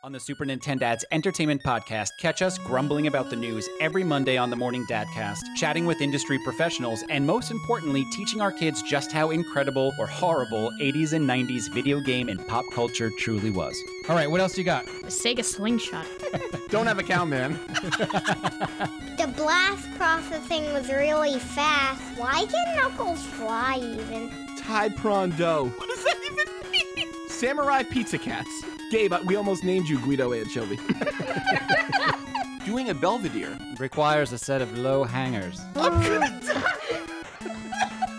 [0.04, 4.50] On the Super Nintendad's Entertainment Podcast, catch us grumbling about the news every Monday on
[4.50, 9.30] the Morning Dadcast, chatting with industry professionals, and most importantly, teaching our kids just how
[9.30, 13.82] incredible or horrible 80s and 90s video game and pop culture truly was.
[14.06, 14.84] All right, what else you got?
[14.84, 16.04] A Sega Slingshot.
[16.68, 17.58] Don't have a count, man.
[19.16, 22.02] The blast processing was really fast.
[22.18, 24.30] Why can Knuckles fly even?
[24.58, 25.68] Tide prawn dough.
[25.68, 26.63] What does that even mean?
[27.44, 28.64] Samurai pizza cats.
[28.90, 30.76] Gabe, we almost named you Guido Anchovy.
[32.64, 33.58] Doing a Belvedere.
[33.78, 35.60] Requires a set of low hangers.
[35.76, 37.00] I'm gonna die.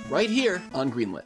[0.10, 1.24] right here on Greenlit.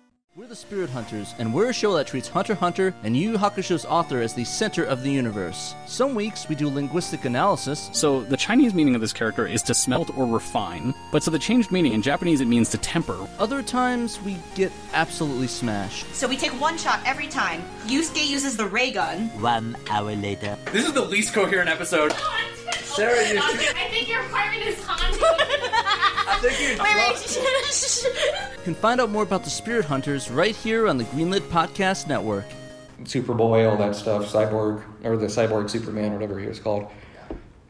[0.49, 3.37] We're the Spirit Hunters, and we're a show that treats Hunter Hunter and Yu Yu
[3.37, 5.75] Hakusho's author as the center of the universe.
[5.85, 7.91] Some weeks we do linguistic analysis.
[7.93, 11.37] So the Chinese meaning of this character is to smelt or refine, but so the
[11.37, 13.27] changed meaning in Japanese it means to temper.
[13.37, 16.11] Other times we get absolutely smashed.
[16.15, 17.61] So we take one shot every time.
[17.85, 19.27] Yusuke uses the ray gun.
[19.39, 20.57] One hour later.
[20.71, 22.11] This is the least coherent episode.
[22.95, 25.21] Sarah, you I think your apartment is haunted.
[25.23, 28.59] I think you Wait, wait.
[28.59, 32.07] You can find out more about the Spirit Hunters right here on the Greenlit Podcast
[32.07, 32.45] Network.
[33.03, 36.87] Superboy, all that stuff, Cyborg, or the Cyborg Superman, whatever he was called.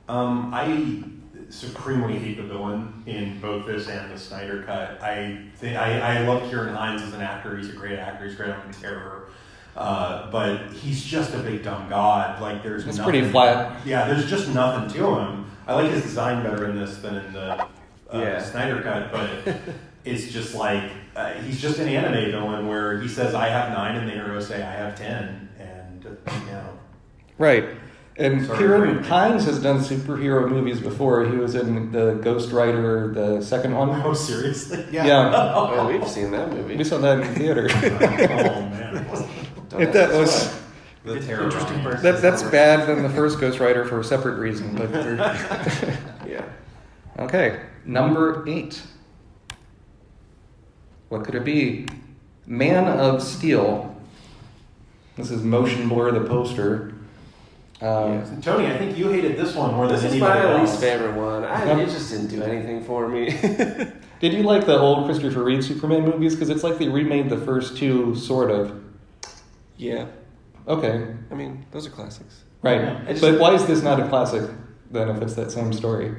[0.08, 1.04] Um, I
[1.50, 5.02] supremely hate the villain in both this and the Snyder cut.
[5.04, 7.58] I think I, I love Ciarán Hinds as an actor.
[7.58, 8.26] He's a great actor.
[8.26, 9.30] He's great on Terror.
[9.76, 12.42] Uh, but he's just a big dumb god.
[12.42, 13.86] Like there's It's nothing, pretty flat.
[13.86, 15.46] Yeah, there's just nothing to him.
[15.68, 17.68] I like his design better in this than in the uh,
[18.14, 18.42] Yeah.
[18.44, 19.56] Snyder cut, but
[20.06, 20.84] it's just like
[21.16, 24.48] uh, he's just an anime villain where he says I have nine and the heroes
[24.48, 26.80] say I have ten, and you know.
[27.38, 27.66] Right.
[28.18, 29.06] And Sorry, Kieran Frank.
[29.06, 31.26] Hinds has done superhero movies before.
[31.26, 33.92] He was in the Ghost Rider, the second one.
[34.04, 34.86] Oh, seriously?
[34.92, 35.32] Yeah.
[35.34, 36.76] Oh, we've seen that movie.
[36.76, 37.70] We saw that in the theater.
[37.74, 39.06] oh man.
[39.78, 40.54] If that was
[41.04, 41.44] The terror.
[41.46, 42.04] Interesting person.
[42.04, 44.76] that, that's bad than the first Ghost Rider for a separate reason.
[44.76, 44.90] But
[46.28, 46.44] Yeah.
[47.20, 48.82] okay, number eight.
[51.10, 51.88] What could it be?
[52.46, 53.96] Man of Steel.
[55.18, 56.94] This is motion blur the poster.
[57.82, 61.16] Um, Tony, I think you hated this one more than This is my least favorite
[61.16, 61.46] one.
[61.46, 61.88] I, Yep.
[61.88, 63.30] It just didn't do anything for me.
[64.20, 66.36] Did you like the old Christopher Reeve Superman movies?
[66.36, 68.78] Because it's like they remade the first two, sort of.
[69.80, 70.06] Yeah.
[70.68, 72.44] Okay, I mean, those are classics.
[72.62, 72.82] right.
[73.08, 74.44] I just- but why is this not a classic
[74.92, 76.14] then if it's that same story?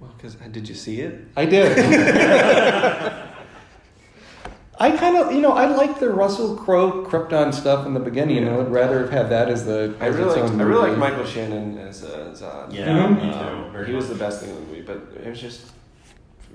[0.00, 1.14] Well, because did you see it?
[1.36, 1.78] I did.
[4.80, 8.38] I kind of, you know, I like the Russell Crowe Krypton stuff in the beginning,
[8.38, 9.94] and I would rather have had that as the.
[10.00, 11.00] I really its liked, own I really movie.
[11.00, 12.72] liked Michael Shannon as uh, Zod.
[12.72, 13.22] Yeah, Mhm.
[13.22, 13.70] me Um, too.
[13.70, 15.60] Very he was the best thing in the movie, but it was just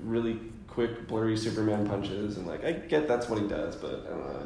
[0.04, 4.10] really quick, blurry Superman punches, and like I get that's what he does, but I
[4.10, 4.40] don't know.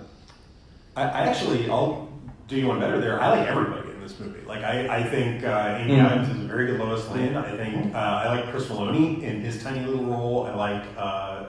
[0.96, 2.08] I, I actually, I'll
[2.48, 3.20] do you one better there.
[3.20, 4.40] I like everybody in this movie.
[4.46, 6.04] Like, I, I think uh, Amy Mhm.
[6.04, 7.34] Adams is a very good Lois Lane.
[7.36, 10.46] I think uh, I like Chris Meloni in his tiny little role.
[10.46, 11.44] I like uh,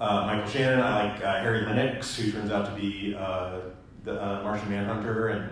[0.00, 0.80] uh, Michael Shannon.
[0.80, 3.58] I like uh, Harry Lennix, who turns out to be uh,
[4.04, 5.50] the uh, Martian Manhunter, and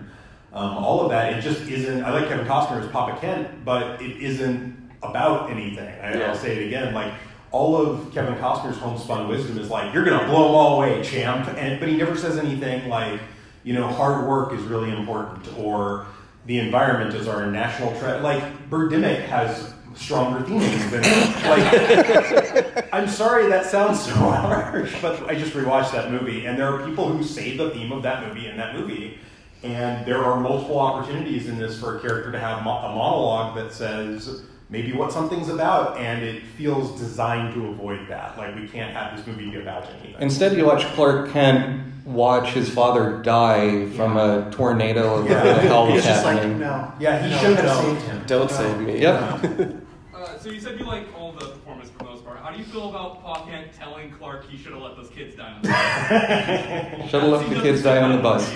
[0.55, 1.35] um, all of that.
[1.35, 2.05] It just isn't.
[2.05, 5.89] I like Kevin Costner as Papa Kent, but it isn't about anything.
[6.03, 6.29] I, Yeah.
[6.31, 6.95] I'll say it again.
[6.95, 7.13] Like
[7.57, 11.49] all of Kevin Costner's homespun wisdom is like, you're gonna blow them all away, champ.
[11.57, 13.19] And but he never says anything like,
[13.65, 16.07] you know, hard work is really important, or
[16.45, 18.23] the environment is our national threat.
[18.23, 21.03] Like Birdemic has stronger themes than
[21.49, 22.93] like.
[22.93, 26.87] I'm sorry that sounds so harsh, but I just rewatched that movie, and there are
[26.87, 29.19] people who say the theme of that movie in that movie.
[29.63, 33.57] And there are multiple opportunities in this for a character to have mo- a monologue
[33.57, 38.37] that says maybe what something's about, and it feels designed to avoid that.
[38.37, 40.15] Like we can't have this movie be about anything.
[40.21, 45.39] Instead, you watch Clark Kent watch his father die from a tornado or Yeah.
[45.39, 46.61] whatever the hell He's was just like, happening.
[46.61, 46.93] No.
[47.01, 48.23] Yeah, he no, should have saved him.
[48.27, 48.57] Don't No.
[48.57, 49.01] save me.
[49.01, 49.77] Yep.
[50.17, 52.39] Uh, so you said you like all the performance for the most part.
[52.39, 55.37] How do you feel about Pa Kent telling Clark he should have let those kids
[55.37, 57.11] die on the bus?
[57.11, 58.51] Should have let the kids die on the bus.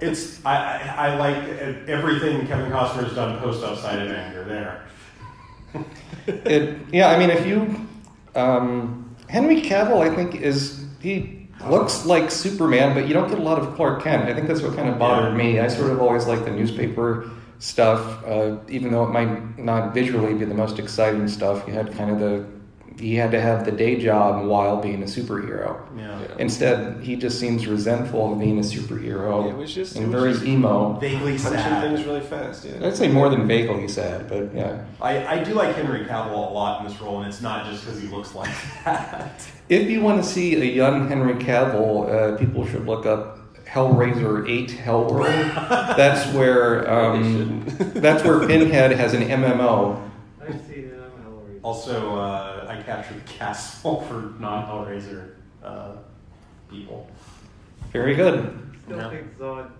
[0.00, 1.36] It's I, I, I like
[1.88, 4.82] everything Kevin Costner has done post Upside of Anger there.
[6.26, 7.88] It, yeah, I mean, if you
[8.34, 13.42] um, Henry Cavill, I think is he looks like Superman, but you don't get a
[13.42, 14.28] lot of Clark Kent.
[14.28, 15.60] I think that's what kind of bothered me.
[15.60, 20.34] I sort of always like the newspaper stuff, uh, even though it might not visually
[20.34, 21.66] be the most exciting stuff.
[21.66, 22.46] You had kind of the
[23.00, 25.80] he had to have the day job while being a superhero.
[25.96, 26.18] Yeah.
[26.38, 30.08] Instead, he just seems resentful of being a superhero Yeah, it was just- and it
[30.08, 30.92] was very just emo.
[31.00, 31.82] Vaguely Punching sad.
[31.82, 32.64] things really fast.
[32.66, 32.86] Yeah.
[32.86, 34.84] I'd say more than vaguely sad, but yeah.
[35.00, 37.84] I, I do like Henry Cavill a lot in this role, and it's not just
[37.84, 38.50] because he looks like
[38.84, 39.42] that.
[39.68, 44.48] If you want to see a young Henry Cavill, uh, people should look up Hellraiser
[44.48, 45.54] 8 Hellworld.
[45.96, 50.08] that's where um, that's where Pinhead has an MMO.
[50.42, 50.94] I've seen it.
[51.00, 51.49] I'm Hellraiser.
[51.62, 55.92] Also, uh, I captured the castle for non-Hellraiser uh,
[56.70, 57.08] people.
[57.92, 58.58] Very good.
[58.84, 59.10] Still Yeah.
[59.10, 59.70] think Zod, or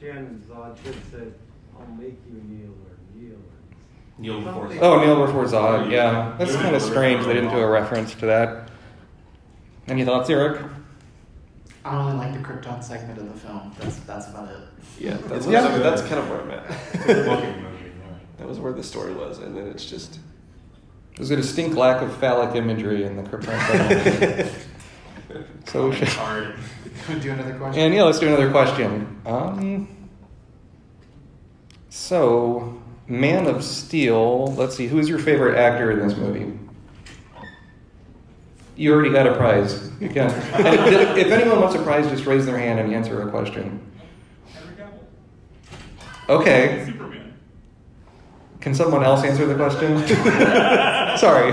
[0.00, 1.34] Shannon Zod should have said,
[1.78, 3.38] I'll make you kneel or kneel.
[4.18, 5.90] Kneel before Something- Oh, Neil before Zod.
[5.90, 7.24] Yeah, that's kind of strange.
[7.24, 8.68] They didn't do a reference to that.
[9.88, 10.60] Any thoughts, Eric?
[11.84, 13.72] I only like the Krypton segment of the film.
[13.80, 14.58] That's that's about it.
[15.00, 15.66] Yeah, that's, Yeah.
[15.78, 17.06] that's kind of where I'm at.
[17.06, 17.92] Good looking movie.
[17.98, 18.14] yeah.
[18.38, 20.18] that was where the story was, and then it's just.
[21.16, 24.66] There's a distinct lack of phallic imagery in the Krypton segment.
[25.66, 26.08] so we should.
[26.08, 26.54] Hard.
[27.20, 27.82] Do another question.
[27.82, 29.20] And yeah, let's do another question.
[29.26, 29.88] Um,
[31.90, 34.46] so, Man of Steel.
[34.54, 34.86] Let's see.
[34.86, 36.58] Who's your favorite actor in this movie?
[38.76, 39.90] You already got a prize.
[40.00, 40.30] You can.
[40.30, 43.80] If, if anyone wants a prize, just raise their hand and answer a question.
[44.52, 46.40] Henry Cavill.
[46.40, 46.84] Okay.
[46.86, 47.21] Superman.
[48.62, 49.98] Can someone else answer the question?
[51.18, 51.50] Sorry.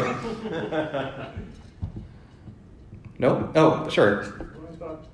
[3.17, 3.51] No.
[3.55, 4.21] Oh, sure.
[4.21, 5.05] Well, I thought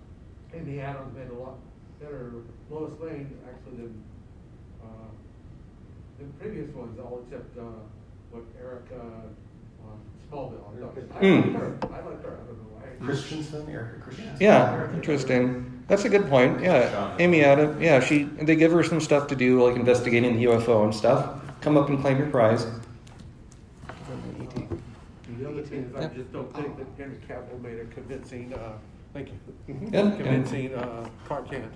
[0.53, 1.55] Amy Adams made a lot
[2.01, 2.31] better
[2.69, 4.03] Lois Lane actually than
[4.84, 4.88] uh,
[6.19, 7.62] than previous ones, all except uh,
[8.31, 10.67] what Erica on Smallville.
[10.75, 11.53] I, thought, I Hmm.
[11.53, 11.77] like her.
[11.84, 12.31] I like her.
[12.34, 13.05] I don't know why.
[13.05, 14.38] Christensen, Erica Christensen.
[14.39, 15.84] Yeah, interesting.
[15.88, 16.62] That's a good point.
[16.62, 17.81] Yeah, Amy Adams.
[17.81, 18.23] Yeah, she.
[18.23, 21.41] They give her some stuff to do, like investigating the UFO and stuff.
[21.65, 22.63] Come up and claim your prize.
[24.08, 28.54] And the other thing is, I just don't think that Henry Cavill made a convincing.
[28.54, 28.73] Uh,
[29.15, 29.34] thank you.
[29.91, 31.73] Yeah, and- convincing uh, Clark Kent.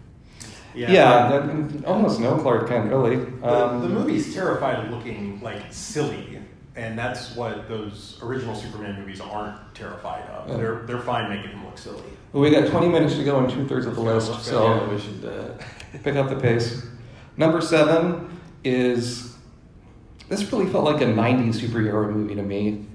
[0.76, 0.92] Yeah,
[1.40, 3.16] that- almost no Clark Kent really.
[3.16, 6.40] The, Um, the movie's terrified of looking like silly,
[6.76, 10.50] and that's what those original Superman movies aren't terrified of.
[10.50, 10.58] Yeah.
[10.58, 12.04] They're they're fine making him look silly.
[12.32, 14.88] Well, we got 20 minutes to go and two thirds of the list, so Yeah,
[14.88, 15.26] we should.
[15.26, 16.86] Uh, pick up the pace.
[17.38, 19.29] Number seven is
[20.30, 22.86] this really felt like a 90s superhero movie to me.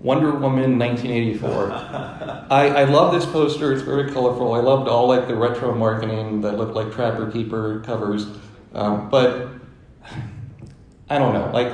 [0.00, 1.70] Wonder Woman 1984.
[2.50, 4.52] I, I love this poster, it's very colorful.
[4.52, 8.26] I loved all like the retro marketing that looked like Trapper Keeper covers.
[8.74, 9.48] Um, but
[11.08, 11.72] I don't know, like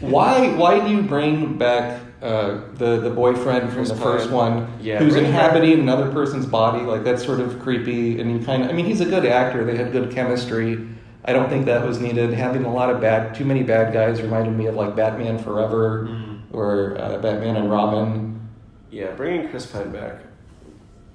[0.00, 4.98] why why do you bring back uh, the the boyfriend from the first one Yeah,
[4.98, 5.44] who's bring him back.
[5.54, 6.84] inhabiting another person's body?
[6.84, 9.64] Like that's sort of creepy, and you kind of I mean he's a good actor.
[9.64, 10.88] They had good chemistry.
[11.24, 12.32] I don't think that was needed.
[12.34, 16.08] Having a lot of bad, too many bad guys reminded me of like Batman Forever
[16.52, 18.48] or uh, Batman and Robin.
[18.90, 20.16] yeah, bringing Chris Pine back,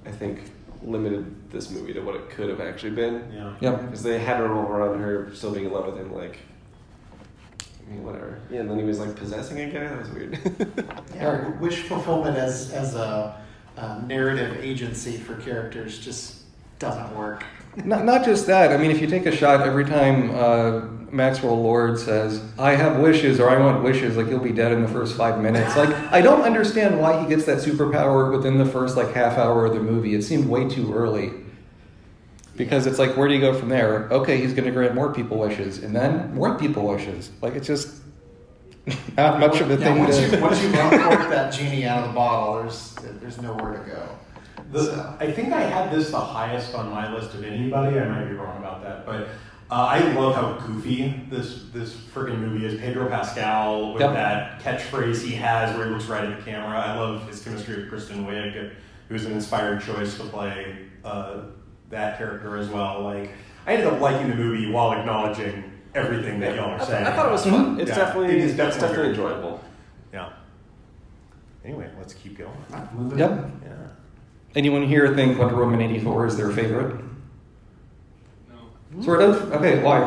[0.06, 0.50] I think,
[0.82, 3.30] limited this movie to what it could have actually been.
[3.32, 3.54] Yeah.
[3.60, 3.82] Yep.
[3.82, 6.38] Because they had to revolve around her still being in love with him, like.
[7.60, 8.38] I mean, whatever.
[8.50, 9.80] Yeah, and then he was like possessing a guy.
[9.88, 10.38] That was weird.
[11.14, 13.40] Yeah, wish fulfillment as as a
[13.76, 16.42] um, narrative agency for characters just
[16.78, 17.44] doesn't work.
[17.84, 18.72] Not, not just that.
[18.72, 20.80] I mean, if you take a shot every time uh,
[21.12, 24.82] Maxwell Lord says, I have wishes or I want wishes, like he'll be dead in
[24.82, 25.76] the first five minutes.
[25.76, 29.66] Like, I don't understand why he gets that superpower within the first like half hour
[29.66, 30.14] of the movie.
[30.14, 31.32] It seemed way too early.
[32.56, 34.08] Because it's like, where do you go from there?
[34.10, 37.30] Okay, he's going to grant more people wishes, and then more people wishes.
[37.40, 38.02] Like, it's just
[39.16, 40.28] not much of a Yeah, thing once to.
[40.36, 44.08] you once you uncork that genie out of the bottle, there's there's nowhere to go.
[44.70, 47.98] The, I think I had this the highest on my list of anybody.
[47.98, 49.28] I might be wrong about that, but
[49.70, 52.78] uh, I love how goofy this this freaking movie is.
[52.78, 54.12] Pedro Pascal with Yep.
[54.14, 56.78] that catchphrase he has where he looks right at the camera.
[56.78, 58.72] I love his chemistry with Kristen Wiig,
[59.08, 61.42] who's an inspired choice to play uh,
[61.88, 63.02] that character as well.
[63.02, 63.32] Like
[63.66, 67.06] I ended up liking the movie while acknowledging everything that y'all are saying.
[67.06, 67.80] I thought it was fun.
[67.80, 69.60] It's Yeah, definitely- it is it's definitely, definitely enjoyable.
[70.12, 70.32] Yeah.
[71.64, 72.50] Anyway, let's keep going.
[73.16, 73.50] Yep.
[73.64, 73.87] Yeah.
[74.54, 77.00] Anyone here think Wonder Woman 84 is their favorite?
[78.48, 79.02] No.
[79.02, 79.52] Sort of?
[79.52, 80.00] Okay, why?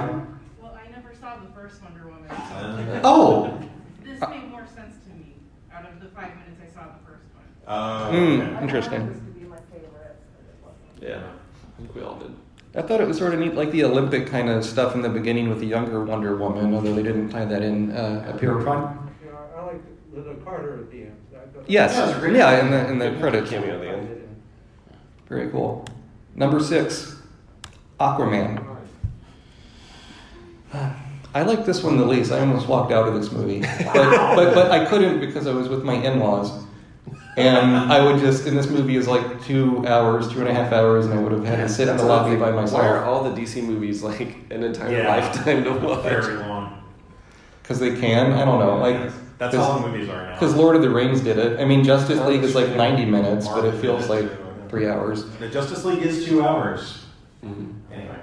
[0.62, 2.24] Well, I never saw the first Wonder Woman.
[2.28, 3.60] So Uh, Oh!
[4.04, 5.36] This made more sense to me
[5.74, 7.46] out of the five minutes I saw the first one.
[7.68, 8.10] Uh,
[8.58, 9.18] Hmm, interesting.
[11.02, 12.32] Yeah, I think we all did.
[12.76, 15.10] I thought it was sort of neat, like the Olympic kind of stuff in the
[15.10, 18.60] beginning with the younger Wonder Woman, although they didn't tie that in uh, up here
[18.62, 18.98] front.
[19.26, 19.82] Yeah, I like
[20.16, 21.18] Lynda Carter at the end.
[21.68, 22.36] Yes, That was great.
[22.36, 23.50] yeah, in the in the credits.
[23.50, 24.21] cameo at the end.
[25.32, 25.86] Very cool.
[26.36, 27.16] Number six,
[28.02, 28.62] Aquaman.
[31.34, 32.34] I like this one the least.
[32.34, 33.62] I almost walked out of this movie,
[33.94, 36.52] but but, but I couldn't because I was with my in-laws,
[37.38, 37.58] and
[37.90, 41.06] I would just in this movie is like two hours, two and a half hours,
[41.06, 42.40] and I would have had to sit in the lobby thing.
[42.42, 45.08] by Why are myself all the DC movies like an entire Yeah.
[45.16, 46.04] lifetime to watch?
[46.04, 46.84] Very long.
[47.64, 48.34] because they can.
[48.34, 50.34] I don't know, like That's how long movies are now.
[50.34, 51.58] Because Lord of the Rings did it.
[51.62, 54.51] I mean, Justice Oh, League is like 90 minutes, but it feels like too, yeah.
[54.72, 55.26] Three hours.
[55.38, 57.06] The Justice League is two hours.
[57.44, 58.20] Anyway.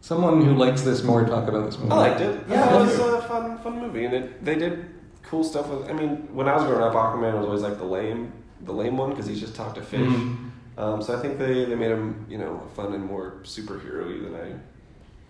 [0.00, 1.92] Someone who likes this more talk about this movie.
[1.92, 2.44] I liked it.
[2.48, 4.86] Yeah, it was a fun, fun movie, and it, they did
[5.22, 5.88] cool stuff with.
[5.88, 8.96] I mean, when I was growing up, Aquaman was always like the lame, the lame
[8.96, 10.00] one because he's just talked to fish.
[10.00, 10.50] Mhm.
[10.76, 14.34] Um, so I think they, they made him, you know, fun and more superhero-y than
[14.34, 14.58] I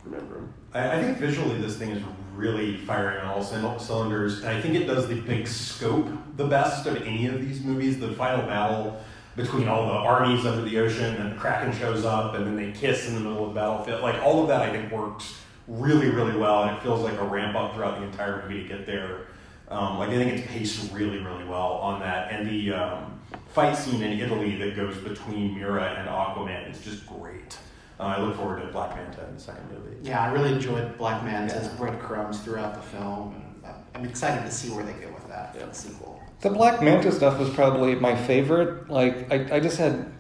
[0.05, 0.49] remember.
[0.75, 2.03] I, I think visually this thing is
[2.35, 6.47] really firing on all cyl- cylinders, and I think it does the big scope the
[6.47, 7.99] best of any of these movies.
[8.01, 9.01] The final battle
[9.37, 12.73] between all the armies under the ocean, and the Kraken shows up, and then they
[12.79, 14.03] kiss in the middle of the battlefield.
[14.03, 15.35] Like all of that, I think works
[15.69, 18.69] really, really well, and it feels like a ramp up throughout the entire movie to
[18.69, 19.27] get there.
[19.69, 23.21] Um, like I think it's paced really, really well on that, and the um,
[23.55, 27.57] fight scene in Italy that goes between Mera and Aquaman is just great.
[28.03, 29.97] Uh, I look forward to Black Manta in the second movie.
[30.03, 34.71] Yeah, I really enjoyed Black Manta's breadcrumbs throughout the film, and I'm excited to see
[34.71, 36.21] where they go with that in the sequel.
[36.41, 38.91] The Black Manta stuff was probably my favorite.
[38.91, 40.13] Like, I, I just had.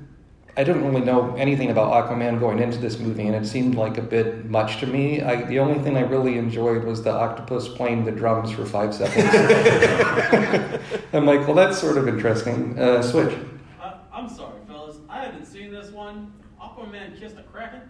[0.54, 3.98] I didn't really know anything about Aquaman going into this movie, and it seemed like
[3.98, 5.20] a bit much to me.
[5.20, 8.94] I, the only thing I really enjoyed was the octopus playing the drums for five
[8.94, 9.24] seconds.
[11.14, 12.78] I'm like, well, that's sort of interesting.
[12.78, 13.34] Uh, switch.
[13.80, 14.98] I, I'm sorry, fellas.
[15.08, 16.32] I haven't seen this one.
[16.92, 17.80] Aquaman kissed a kraken.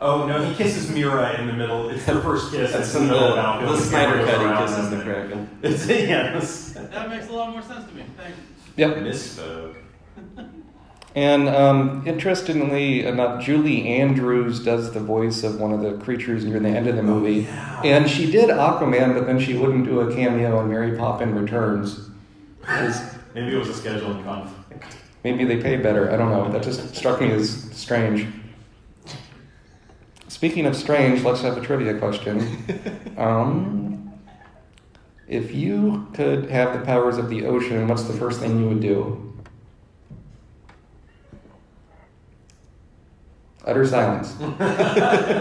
[0.00, 1.88] Oh no, he kisses Mera in the middle.
[1.90, 2.72] It's their first kiss.
[2.72, 4.98] That's it's in in the middle of the- the the Snyder cut, he kisses them.
[4.98, 5.48] the Kraken.
[5.62, 6.72] It's, yes.
[6.72, 8.04] That makes a lot more sense to me.
[8.16, 8.34] Thank
[8.76, 8.88] you.
[8.88, 8.96] Yep.
[8.98, 9.76] Misspoke.
[11.14, 16.58] And um, interestingly enough, Julie Andrews does the voice of one of the creatures near
[16.58, 17.46] the end of the movie.
[17.84, 22.08] And she did Aquaman, but then she wouldn't do a cameo in Mary Poppin Returns.
[22.62, 24.61] 'Cause Maybe it was a scheduling conflict.
[25.24, 26.10] Maybe they pay better.
[26.10, 26.50] I don't know.
[26.50, 28.26] That just struck me as strange.
[30.28, 32.64] Speaking of strange, let's have a trivia question.
[33.18, 34.18] Um,
[35.28, 38.80] if you could have the powers of the ocean, what's the first thing you would
[38.80, 39.32] do?
[43.64, 44.32] Utter silence.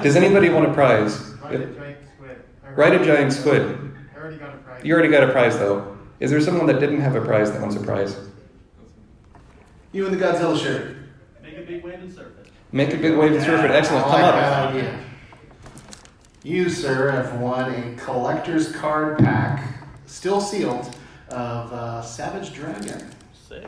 [0.04, 1.18] Does anybody want a prize?
[1.42, 2.44] Ride a giant squid.
[2.64, 3.96] I Ride a giant squid.
[4.16, 4.86] I already got a prize.
[4.86, 5.98] You already got a prize, though.
[6.20, 8.16] Is there someone that didn't have a prize that wants a prize?
[9.92, 10.98] You and the Godzilla shirt.
[11.44, 12.48] Make a big wave and surf it.
[12.72, 13.72] Make a big wave and surf it.
[13.72, 14.06] Excellent.
[14.06, 14.36] I Come up.
[14.36, 15.00] that idea.
[16.44, 19.76] You, sir, have won a collector's card pack,
[20.08, 20.96] still sealed,
[21.30, 23.06] of uh, Savage Dragon.
[23.34, 23.68] Sick.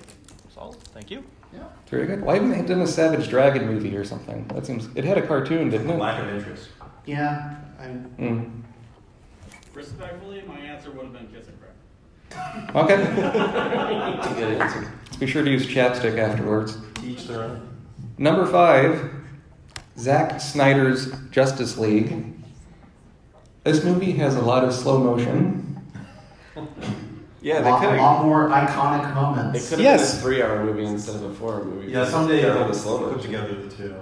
[0.53, 0.77] Solid.
[0.85, 1.23] Thank you.
[1.53, 1.63] Yeah.
[1.89, 2.21] Very good.
[2.21, 4.47] Why haven't they done a Savage Dragon movie or something?
[4.47, 4.87] That seems.
[4.95, 5.99] It had a cartoon, didn't it?
[5.99, 6.69] Lack of interest.
[7.05, 7.57] Yeah.
[7.79, 7.85] I,
[8.19, 8.61] Mm.
[9.73, 11.62] Respectfully, my answer would have been kiss a kraken.
[12.75, 12.95] Okay.
[13.03, 14.91] That's a good answer.
[15.19, 16.77] Be sure to use chapstick afterwards.
[17.03, 17.69] Each their own.
[18.17, 19.11] Number five,
[19.97, 22.33] Zack Snyder's Justice League.
[23.63, 25.81] This movie has a lot of slow motion.
[27.41, 29.65] Yeah, they lot, could a lot more iconic moments.
[29.65, 30.11] It could have Yes.
[30.11, 31.91] been a three-hour movie instead of a four-hour movie.
[31.91, 33.93] Yeah, someday Because I'll the slow put together the two.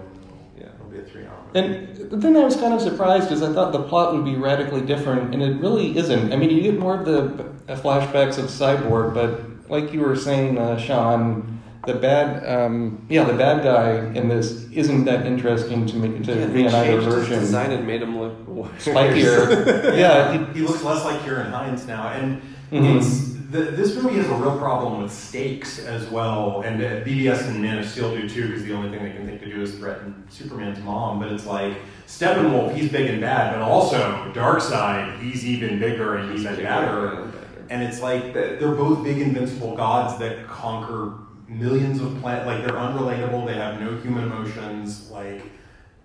[0.58, 0.66] Yeah.
[0.76, 1.38] It'll be a three-hour.
[1.56, 4.36] And the thing I was kind of surprised is I thought the plot would be
[4.36, 6.32] radically different, and it really isn't.
[6.32, 7.46] I mean, you get more of the
[7.76, 13.34] flashbacks of Cyborg, but like you were saying, uh, Sean, the bad, um, yeah, the
[13.34, 16.86] bad guy in this isn't that interesting to me to Yeah, be they in either
[16.92, 17.40] changed his version.
[17.40, 18.70] design and made him look worse.
[18.86, 19.98] Spikier.
[19.98, 22.42] yeah, he, he looks less like Ciarán Hinds now, and
[22.72, 22.98] Mhm.
[22.98, 26.62] it's the, this movie has a real problem with stakes as well.
[26.62, 29.26] And uh, BvS and Man of Steel do too, because the only thing they can
[29.26, 31.20] think to do is threaten Superman's mom.
[31.20, 31.74] But it's like
[32.08, 37.28] Steppenwolf, he's big and bad, but also Darkseid, he's even bigger and he's even badder.
[37.72, 41.14] And it's like they're both big invincible gods that conquer
[41.48, 42.46] millions of planets.
[42.46, 43.46] Like they're unrelatable.
[43.48, 45.10] They have no human emotions.
[45.10, 45.42] Like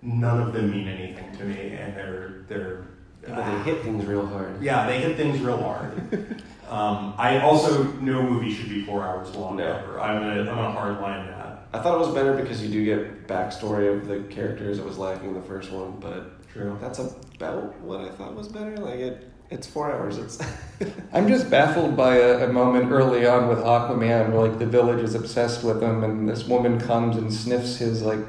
[0.01, 2.85] none of them mean anything to me, and they're they're.
[3.21, 4.61] Yeah, but they hit things real hard.
[4.63, 6.41] Yeah, they hit things real hard.
[6.69, 9.65] um, I also no movie should be four hours long No.
[9.65, 9.99] ever.
[9.99, 11.67] I'm gonna I'm gonna hard line that.
[11.73, 14.97] I thought it was better because you do get backstory of the characters that was
[14.97, 16.77] lacking in the first one, but True.
[16.79, 18.77] that's about what I thought was better.
[18.77, 20.17] Like it, it's four hours.
[20.17, 20.39] It's
[21.13, 25.03] I'm just baffled by a, a moment early on with Aquaman where like the village
[25.03, 28.19] is obsessed with him, and this woman comes and sniffs his like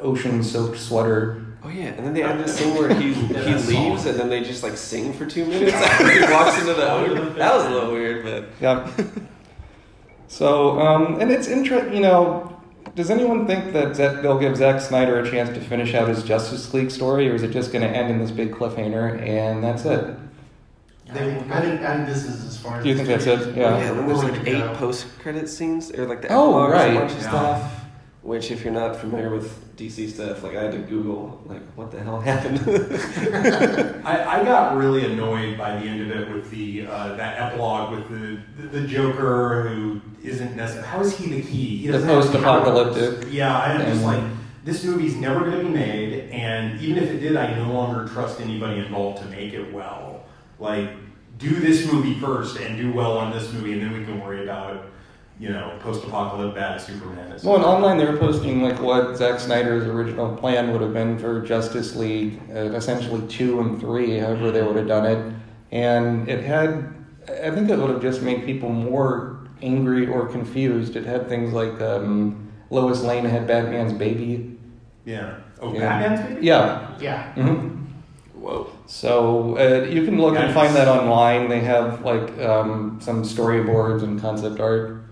[0.00, 1.42] ocean-soaked sweater.
[1.64, 3.64] oh yeah, and then they have this scene where he he leaves
[4.02, 4.06] solid.
[4.06, 7.34] and then they just like sing for two minutes after he walks into the ocean.
[7.36, 8.90] That was a little weird, but Yeah.
[10.28, 12.52] So, um, and it's interesting, you know.
[12.94, 16.22] Does anyone think that Zack- they'll give Zack Snyder a chance to finish out his
[16.22, 19.62] Justice League story, or is it just going to end in this big cliffhanger and
[19.62, 20.16] that's it?
[21.08, 22.82] I think, I think, I this is as far as.
[22.82, 23.56] Do you think that's it?
[23.56, 23.78] Yeah.
[23.78, 26.96] yeah, and then there's like eight post-credit scenes or like the Oh, right.
[26.96, 27.28] a bunch of Yeah.
[27.28, 27.72] stuff.
[28.22, 31.92] Which, if you're not familiar with DC stuff, like I had to Google, like what
[31.92, 32.58] the hell happened.
[34.04, 37.92] I, I got really annoyed by the end of it with the uh, that epilogue
[37.92, 40.88] with the, the the Joker who isn't necessarily.
[40.88, 41.76] How is he the key?
[41.78, 43.28] He The post-apocalyptic.
[43.32, 44.22] Yeah, I'm just like
[44.64, 48.08] this movie's never going to be made, and even if it did, I no longer
[48.12, 50.05] trust anybody involved to make it well.
[50.58, 50.90] Like,
[51.38, 54.42] do this movie first and do well on this movie, and then we can worry
[54.42, 54.86] about
[55.38, 57.30] you know post-apocalyptic bad Superman.
[57.32, 57.44] is.
[57.44, 61.18] Well, and online they were posting like what Zack Snyder's original plan would have been
[61.18, 65.34] for Justice League, uh, essentially two and three, however they would have done it,
[65.72, 66.94] and it had,
[67.28, 70.96] I think it would have just made people more angry or confused.
[70.96, 74.58] It had things like um, Lois Lane had Batman's baby.
[75.04, 75.36] Yeah.
[75.60, 75.80] Oh, Yeah.
[75.80, 76.46] Batman's baby.
[76.46, 76.96] Yeah.
[76.98, 77.32] Yeah.
[77.34, 77.85] hmm
[78.46, 78.70] Whoa.
[78.86, 81.48] So uh, you can look and find that online.
[81.48, 85.02] They have like um, some storyboards and concept art.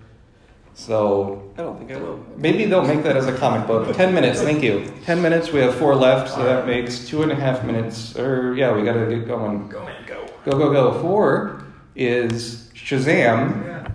[0.73, 2.23] So I don't think I will.
[2.37, 3.93] Maybe they'll make that as a comic book.
[3.93, 4.89] Ten minutes, thank you.
[5.03, 5.51] Ten minutes.
[5.51, 8.17] We have four left, so that makes two and a half minutes.
[8.17, 9.67] Or yeah, we gotta get going.
[9.67, 10.25] Go man, go.
[10.45, 11.01] Go go go.
[11.01, 11.61] Four
[11.93, 13.65] is Shazam.
[13.65, 13.91] Yeah.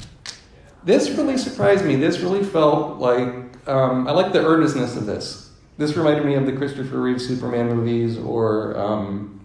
[0.85, 1.97] This really surprised me.
[1.97, 5.50] This really felt like um, I like the earnestness of this.
[5.81, 9.41] This reminded me of the Christopher Reeve Superman movies, or um,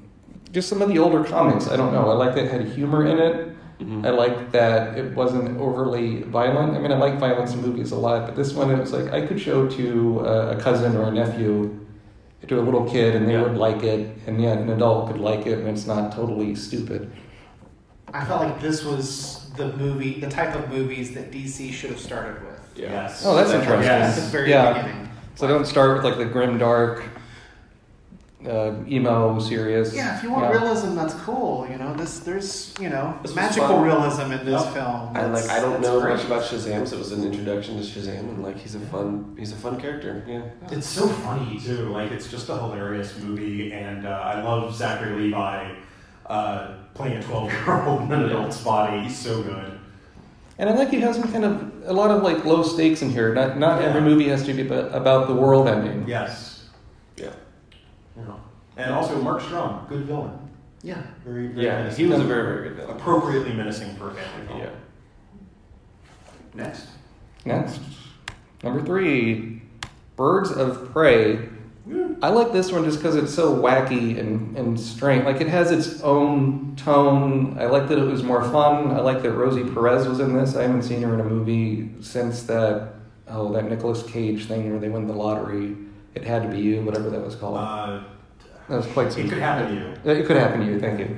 [0.51, 1.69] just some of the older comics.
[1.69, 2.11] I don't know.
[2.11, 3.55] I like that it had humor in it.
[4.05, 6.75] I like that it wasn't overly violent.
[6.75, 9.13] I mean, I like violence in movies a lot, but this one it was like
[9.13, 11.79] I could show to uh, a cousin or a nephew,
[12.45, 15.47] to a little kid, and they would like it, and yet an adult could like
[15.47, 17.09] it, and it's not totally stupid.
[18.13, 21.99] I felt like this was the movie, the type of movies that DC should have
[21.99, 22.59] started with.
[22.75, 23.23] Yes.
[23.25, 24.21] Oh, that's At interesting.
[24.25, 24.73] the very yeah.
[24.73, 25.04] beginning.
[25.35, 27.03] So don't start with like the grim, dark,
[28.47, 29.93] uh, emo, serious.
[29.93, 30.61] Yeah, if you want yeah.
[30.61, 31.67] realism, that's cool.
[31.69, 34.73] You know, this there's you know This magical realism in this Yep.
[34.73, 35.09] film.
[35.17, 35.49] I like.
[35.49, 36.15] I don't know great.
[36.15, 39.35] much about Shazam, so it was an introduction to Shazam, and like he's a fun.
[39.37, 40.23] He's a fun character.
[40.27, 40.43] Yeah.
[40.71, 41.89] It's so funny too.
[41.89, 45.75] Like it's just a hilarious movie, and uh, I love Zachary Levi
[46.27, 49.01] uh, playing a twelve-year-old in an adult's body.
[49.03, 49.79] He's so good.
[50.57, 53.09] And I like he has some kind of a lot of like low stakes in
[53.09, 53.33] here.
[53.33, 53.87] Not not Yeah.
[53.89, 56.07] every movie has to be about, about the world ending.
[56.07, 56.67] Yes.
[57.17, 57.29] Yeah.
[58.17, 58.23] Yeah.
[58.77, 60.31] And also Mark Strong, good villain.
[60.81, 61.01] Yeah.
[61.25, 61.77] Very, very Yeah.
[61.79, 62.05] menacing.
[62.05, 62.97] He was a very very good villain.
[62.97, 64.59] appropriately menacing for a family film.
[64.59, 64.69] Yeah.
[66.53, 66.87] Next.
[67.43, 67.79] Next,
[68.63, 69.61] number three,
[70.15, 71.49] Birds of Prey.
[72.21, 75.23] I like this one just because it's so wacky and, and strange.
[75.23, 77.57] Like it has its own tone.
[77.59, 78.91] I like that it was more fun.
[78.91, 80.55] I like that Rosie Perez was in this.
[80.55, 82.93] I haven't seen her in a movie since that
[83.27, 85.75] oh that Nicolas Cage thing where they win the lottery.
[86.15, 87.57] It had to be you, whatever that was called.
[87.57, 88.03] Uh,
[88.69, 89.15] that was quite.
[89.15, 90.11] it could happen to you.
[90.11, 90.79] It could happen to you.
[90.79, 91.17] Thank you.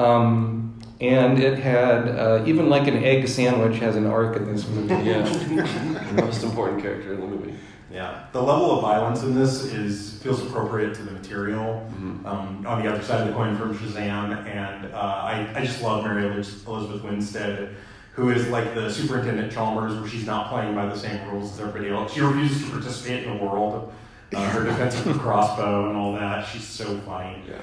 [0.00, 4.68] Um, and it had uh, even like an egg sandwich has an arc in this
[4.68, 4.94] movie.
[4.94, 5.22] Yeah.
[6.14, 7.54] the most important character in the movie.
[7.90, 11.86] Yeah, the level of violence in this is feels appropriate to the material.
[12.24, 15.82] Um, on the other side of the coin from Shazam, and uh, I, I just
[15.82, 17.76] love Mary Elizabeth Winstead,
[18.12, 21.60] who is like the superintendent Chalmers, where she's not playing by the same rules as
[21.60, 22.12] everybody else.
[22.12, 23.92] She refuses to participate in the world.
[24.34, 26.44] Uh, her defense of the crossbow and all that.
[26.44, 27.44] She's so funny.
[27.48, 27.60] Yeah.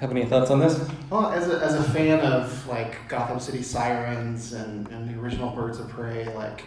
[0.00, 0.80] Have any thoughts on this?
[1.10, 5.50] Well, as a, as a fan of like Gotham City Sirens and, and the original
[5.50, 6.64] Birds of Prey, like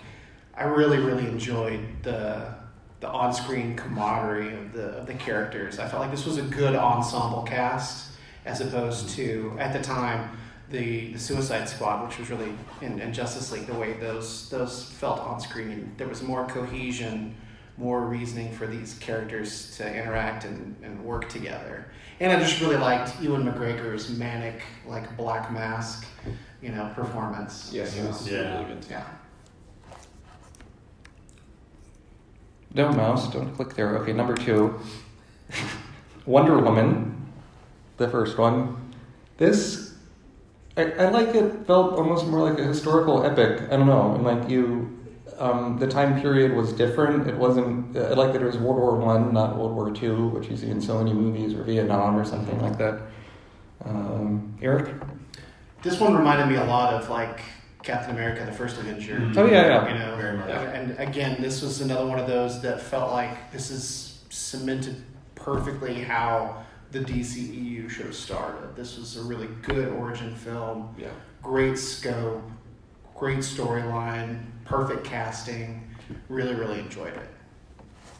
[0.55, 2.53] I really really enjoyed the
[2.99, 5.79] the on screen camaraderie of the of the characters.
[5.79, 8.11] I felt like this was a good ensemble cast
[8.45, 10.37] as opposed to at the time
[10.69, 12.51] the, the Suicide Squad, which was really
[12.81, 15.93] in, in Justice League the way those those felt on screen.
[15.97, 17.35] There was more cohesion,
[17.77, 21.85] more reasoning for these characters to interact and, and work together.
[22.19, 26.05] And I just really liked Ewan McGregor's manic, like Black Mask,
[26.61, 27.71] you know, performance.
[27.73, 28.85] Yeah, he was So, really good.
[28.89, 29.05] Yeah.
[32.73, 33.97] No mouse, don't click there.
[33.99, 34.79] Okay, number two.
[36.25, 37.31] Wonder Woman,
[37.97, 38.95] the first one.
[39.37, 39.93] This,
[40.77, 43.61] I, I like it, felt almost more like a historical epic.
[43.71, 44.97] I don't know, and like you,
[45.37, 47.27] um, the time period was different.
[47.27, 50.47] It wasn't, I like that it was World War One, not World War Two, which
[50.47, 53.01] you see in so many movies, or Vietnam or something like that.
[53.85, 54.95] Um, Eric?
[55.81, 57.41] This one reminded me a lot of like
[57.83, 59.31] Captain America: The First Avenger.
[59.35, 59.51] Oh, yeah,
[59.85, 59.87] yeah.
[59.93, 60.49] You know, Very much.
[60.49, 65.03] and again, this was another one of those that felt like this is cemented
[65.35, 68.75] perfectly how the DCEU should have started.
[68.75, 70.95] This was a really good origin film.
[70.97, 71.09] Yeah.
[71.41, 72.41] Great scope,
[73.15, 75.89] great storyline, perfect casting.
[76.29, 77.29] Really, really enjoyed it.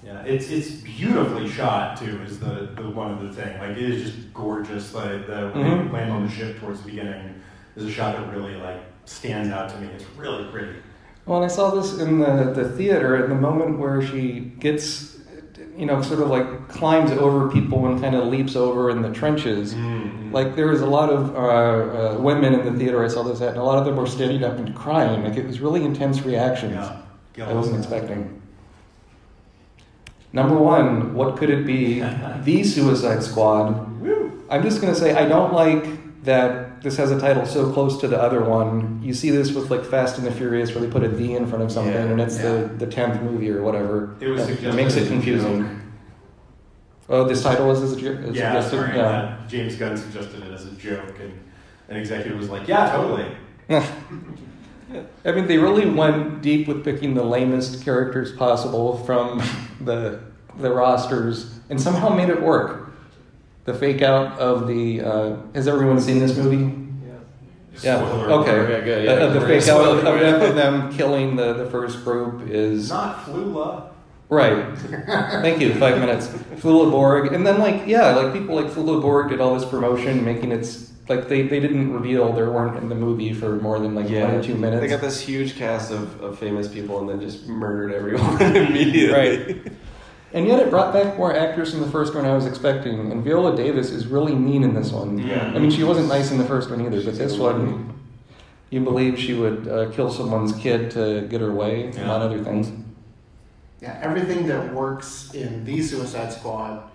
[0.05, 2.21] Yeah, it's it's beautifully shot too.
[2.23, 4.93] Is the, the one of the thing like it is just gorgeous.
[4.93, 5.85] Like the when Mhm.
[5.87, 7.41] they land on the ship towards the beginning
[7.77, 9.87] is a shot that really like stands out to me.
[9.87, 10.79] It's really pretty.
[11.25, 15.17] Well, and I saw this in the, the theater at the moment where she gets,
[15.77, 19.11] you know, sort of like climbs over people and kind of leaps over in the
[19.11, 19.73] trenches.
[20.33, 23.39] Like there was a lot of uh, uh, women in the theater I saw this
[23.39, 25.23] at, and a lot of them were standing up and crying.
[25.23, 26.73] Like it was really intense reactions.
[26.73, 27.49] Yeah.
[27.49, 28.41] I wasn't expecting.
[30.33, 31.99] Number one, what could it be?
[32.43, 33.89] the Suicide Squad.
[34.49, 38.07] I'm just gonna say I don't like that this has a title so close to
[38.07, 38.99] the other one.
[39.01, 41.47] You see this with like Fast and the Furious, where they put a "the" in
[41.47, 42.51] front of something, Yeah, and it's yeah.
[42.51, 44.15] the the tenth movie or whatever.
[44.19, 45.63] It was That- suggested makes it confusing.
[45.63, 45.71] joke.
[47.09, 48.19] Oh, this title is as a joke.
[48.33, 48.69] Yeah, suggested?
[48.77, 48.97] sorry.
[48.97, 49.03] Yeah.
[49.03, 51.33] uh, James Gunn suggested it as a joke, and
[51.89, 53.25] an executive was like, "Yeah, totally."
[55.25, 59.41] I mean, they really went deep with picking the lamest characters possible from
[59.81, 60.19] the
[60.59, 62.82] the rosters, and somehow made it work.
[63.65, 66.79] The fake out of the uh, has everyone seen this movie?
[67.81, 67.97] Yeah.
[67.97, 68.51] Spoiler Okay.
[68.51, 68.69] alert.
[68.71, 69.11] Okay, good, yeah.
[69.11, 72.89] Uh, the fake out of, of, them- of them killing the, the first group is
[72.89, 73.87] Not Flula.
[74.29, 74.77] right.
[75.41, 75.73] Thank you.
[75.75, 76.27] Five minutes.
[76.57, 80.23] Flula Borg, and then like yeah, like people like Flula Borg did all this promotion,
[80.25, 83.79] making it s- like they, they didn't reveal they weren't in the movie for more
[83.79, 84.81] than like one or two minutes.
[84.81, 89.13] They got this huge cast of, of famous people and then just murdered everyone immediately.
[89.13, 89.71] Right.
[90.33, 93.11] And yet it brought back more actors from the first one I was expecting.
[93.11, 95.19] And Viola Davis is really mean in this one.
[95.19, 95.51] Yeah.
[95.55, 97.99] I mean, she wasn't nice in the first one either, but this one,
[98.71, 102.01] you believe she would uh, kill someone's kid to get her way, Yeah.
[102.05, 102.71] among other things.
[103.79, 106.89] Yeah, everything that works in the Suicide Squad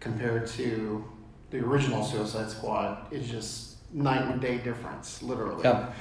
[0.00, 1.02] compared to
[1.50, 5.62] the original Suicide Squad is just night and day difference, literally.
[5.64, 5.92] Yeah.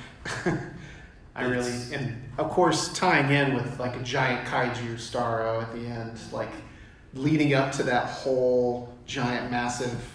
[1.36, 5.86] I really, and of course, tying in with like a giant kaiju Starro at the
[5.86, 6.50] end, like
[7.14, 10.12] leading up to that whole giant, massive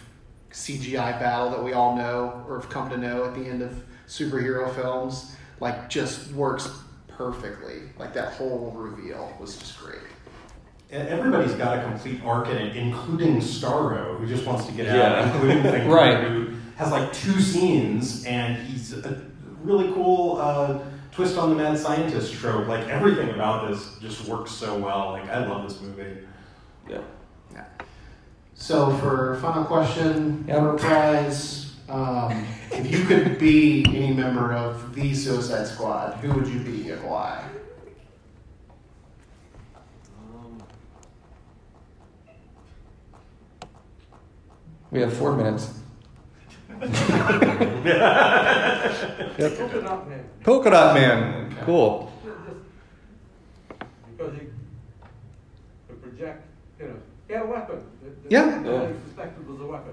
[0.53, 3.82] CGI battle that we all know or have come to know at the end of
[4.09, 6.68] superhero films, like just works
[7.09, 7.82] perfectly.
[7.99, 9.99] Like that whole reveal was just great.
[10.90, 15.24] Everybody's got a complete arc in it, including Starro, who just wants to get out,
[15.34, 16.24] including Thinker, Right.
[16.28, 19.20] who has like two scenes, and he's a
[19.62, 20.78] really cool uh,
[21.11, 22.68] twist on the mad scientist trope.
[22.68, 25.11] Like everything about this just works so well.
[25.11, 26.18] Like I love this movie.
[26.89, 27.01] Yeah.
[28.55, 30.61] So for final question, Yeah.
[30.61, 36.49] for prize, um, if you could be any member of the Suicide Squad, who would
[36.49, 37.43] you be and why?
[44.91, 45.72] We have four minutes.
[49.39, 49.59] Yep.
[49.59, 50.24] Polka dot man.
[50.43, 51.57] Polka Dot Man.
[51.64, 52.11] Cool.
[54.16, 54.41] Because he
[55.89, 56.45] could project,
[56.79, 56.95] you know,
[57.29, 57.77] he had a weapon.
[58.03, 58.59] that- that Yeah.
[58.62, 59.93] Nobody suspected was a weapon.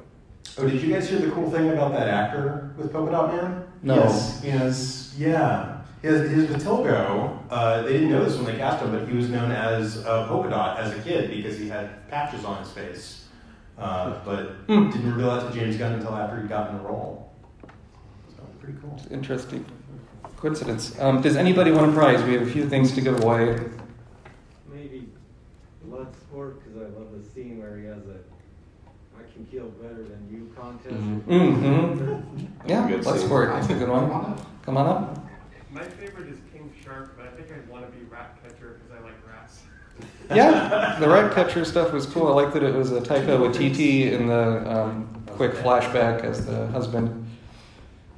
[0.58, 3.64] Oh, did you guys hear the cool thing about that actor with Polka Dot Man?
[3.82, 3.96] No.
[3.96, 5.16] Yes, he has.
[5.18, 5.78] Yeah.
[6.02, 9.30] His, his Vitiligo, uh, they didn't know this when they cast him, but he was
[9.30, 13.26] known as uh, Polka Dot as a kid because he had patches on his face.
[13.80, 14.90] Uh, but Hmm.
[14.92, 17.32] didn't reveal that to James Gunn until after he got in the role.
[18.36, 19.00] So pretty cool.
[19.10, 19.66] Interesting
[20.38, 21.00] coincidence.
[21.00, 22.22] Um, does anybody want a prize?
[22.24, 23.58] We have a few things to give away.
[24.72, 25.08] Maybe
[25.90, 28.20] Bloodsport, because I love the scene where he has a
[29.54, 30.96] I can kill better than you contest.
[31.28, 32.70] Mm-hmm.
[32.70, 33.30] Yeah, Good let's scene.
[33.30, 34.38] That's a good one.
[34.64, 35.26] Come on up.
[35.72, 38.98] My favorite is King Shark, but I think I'd want to be Rat Catcher because
[38.98, 39.62] I like rats.
[40.36, 42.28] Yeah, the rat catcher stuff was cool.
[42.28, 46.68] I liked that it was a Taika Waititi in the um, quick flashback as the
[46.68, 47.28] husband.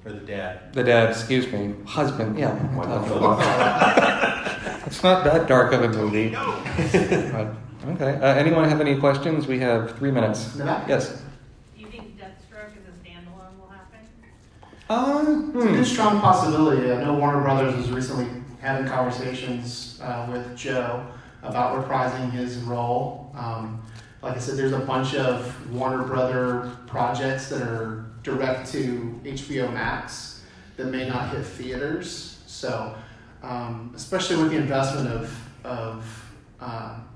[0.06, 0.74] Or the dad.
[0.74, 1.74] The dad, excuse me.
[1.86, 2.52] Husband, yeah.
[2.52, 4.86] I'm talking about.
[4.86, 6.30] it's not that dark of a movie.
[7.32, 7.56] But,
[7.88, 8.20] okay.
[8.20, 9.48] Uh, anyone have any questions?
[9.48, 10.56] We have three minutes.
[10.56, 10.66] In?
[10.88, 11.22] Yes.
[11.76, 14.00] Do you think Deathstroke as a standalone will happen?
[14.88, 16.92] Uh, it's a good strong possibility.
[16.92, 18.28] I know Warner Brothers is recently
[18.62, 21.08] having conversations uh, with Joe
[21.42, 23.32] about reprising his role.
[23.36, 23.82] Um,
[24.22, 29.74] like I said, there's a bunch of Warner Brother projects that are direct to HBO
[29.74, 30.44] Max
[30.78, 32.44] that may not hit theaters.
[32.46, 32.96] So,
[33.42, 37.08] um, especially with the investment of of um,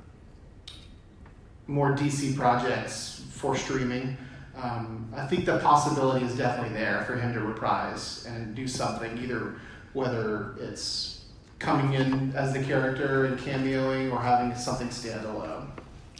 [1.67, 4.17] more DC projects for streaming.
[4.61, 9.17] Um, I think the possibility is definitely there for him to reprise and do something,
[9.17, 9.55] either
[9.93, 11.25] whether it's
[11.59, 15.67] coming in as the character and cameoing or having something standalone.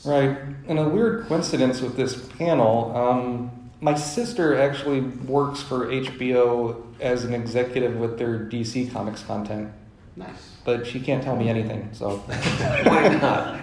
[0.06, 0.38] Right.
[0.68, 2.96] And a weird coincidence with this panel.
[2.96, 9.72] Um, my sister actually works for HBO as an executive with their DC Comics content.
[10.16, 10.56] Nice.
[10.66, 12.18] But she can't tell me anything, so.
[12.18, 13.62] Why not?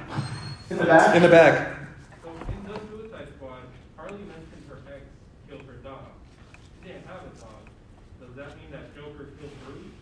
[0.70, 1.16] In the back?
[1.16, 1.76] In the back.
[2.22, 3.58] So in the Suicide Squad,
[3.96, 5.04] Harley mentioned her ex
[5.48, 5.98] killed her dog.
[6.82, 7.60] She didn't have a dog.
[8.20, 9.92] Does that mean that Joker killed Bruce?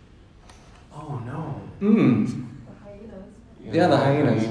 [0.95, 1.21] Oh
[1.81, 1.89] no.
[1.91, 2.41] Hmm.
[3.73, 4.45] Yeah, the hyenas.
[4.47, 4.51] Oh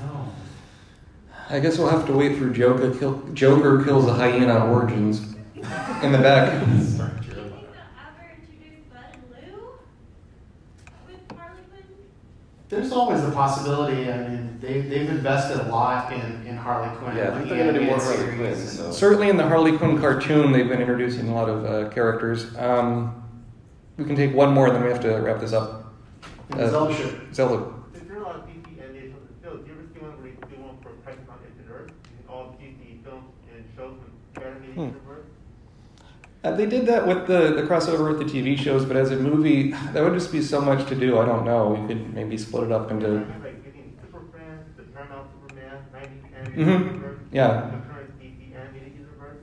[0.00, 0.32] no.
[1.50, 5.34] I guess we'll have to wait for Joker, kill, Joker kills the hyena origins
[6.02, 6.62] in the back.
[12.68, 14.10] There's always the possibility.
[14.10, 17.16] I mean, they, they've invested a lot in, in Harley Quinn.
[17.16, 18.72] Yeah, I the they're gonna do more Harley Quinn, series.
[18.72, 22.56] so- Certainly in the Harley Quinn cartoon, they've been introducing a lot of uh, characters.
[22.56, 23.22] Um,
[23.96, 25.85] we can take one more, and then we have to wrap this up.
[26.50, 27.34] And Zelda should.
[27.34, 27.72] Zelda.
[27.92, 29.64] There's been a lot of DC animated films.
[29.66, 31.90] Do you ever see one where they do one for Crisis on Infinite Earth?
[31.90, 33.94] In all DC films and shows
[34.34, 34.80] with animated Hmm.
[34.82, 35.26] universe?
[36.44, 39.16] Uh, they did that with the, the crossover with the TV shows, but as a
[39.16, 41.18] movie, that would just be so much to do.
[41.18, 41.68] I don't know.
[41.70, 43.08] We could maybe split it up into.
[43.08, 46.84] Like getting Super Friends, the Paramount Superman, 90s animated Mhm.
[46.94, 47.48] universe, Yeah.
[47.48, 49.42] the current DC animated universe.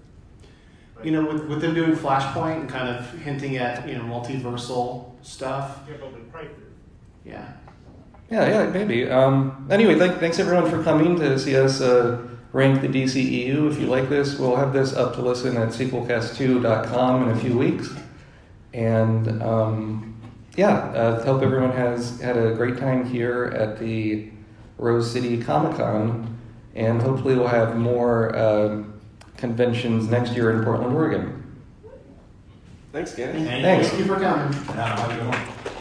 [1.02, 5.12] You know, with, with them doing Flashpoint and kind of hinting at, you know, multiversal
[5.22, 5.80] stuff.
[5.90, 6.63] Yeah, but with prices.
[7.26, 7.54] Yeah.
[8.30, 9.10] Yeah, yeah, maybe.
[9.10, 13.72] Um, anyway, thank, thanks everyone for coming to see us uh, rank the DCEU.
[13.72, 17.58] If you like this, we'll have this up to listen at sequelcast2.com in a few
[17.58, 17.90] weeks.
[18.74, 20.20] And um,
[20.56, 24.30] yeah, uh, hope everyone has had a great time here at the
[24.78, 26.40] Rose City Comic Con.
[26.76, 28.84] And hopefully, we'll have more uh,
[29.38, 31.40] conventions next year in Portland, Oregon.
[32.92, 33.44] Thanks, Gary.
[33.44, 33.90] Thanks.
[33.90, 35.73] Thank you for coming.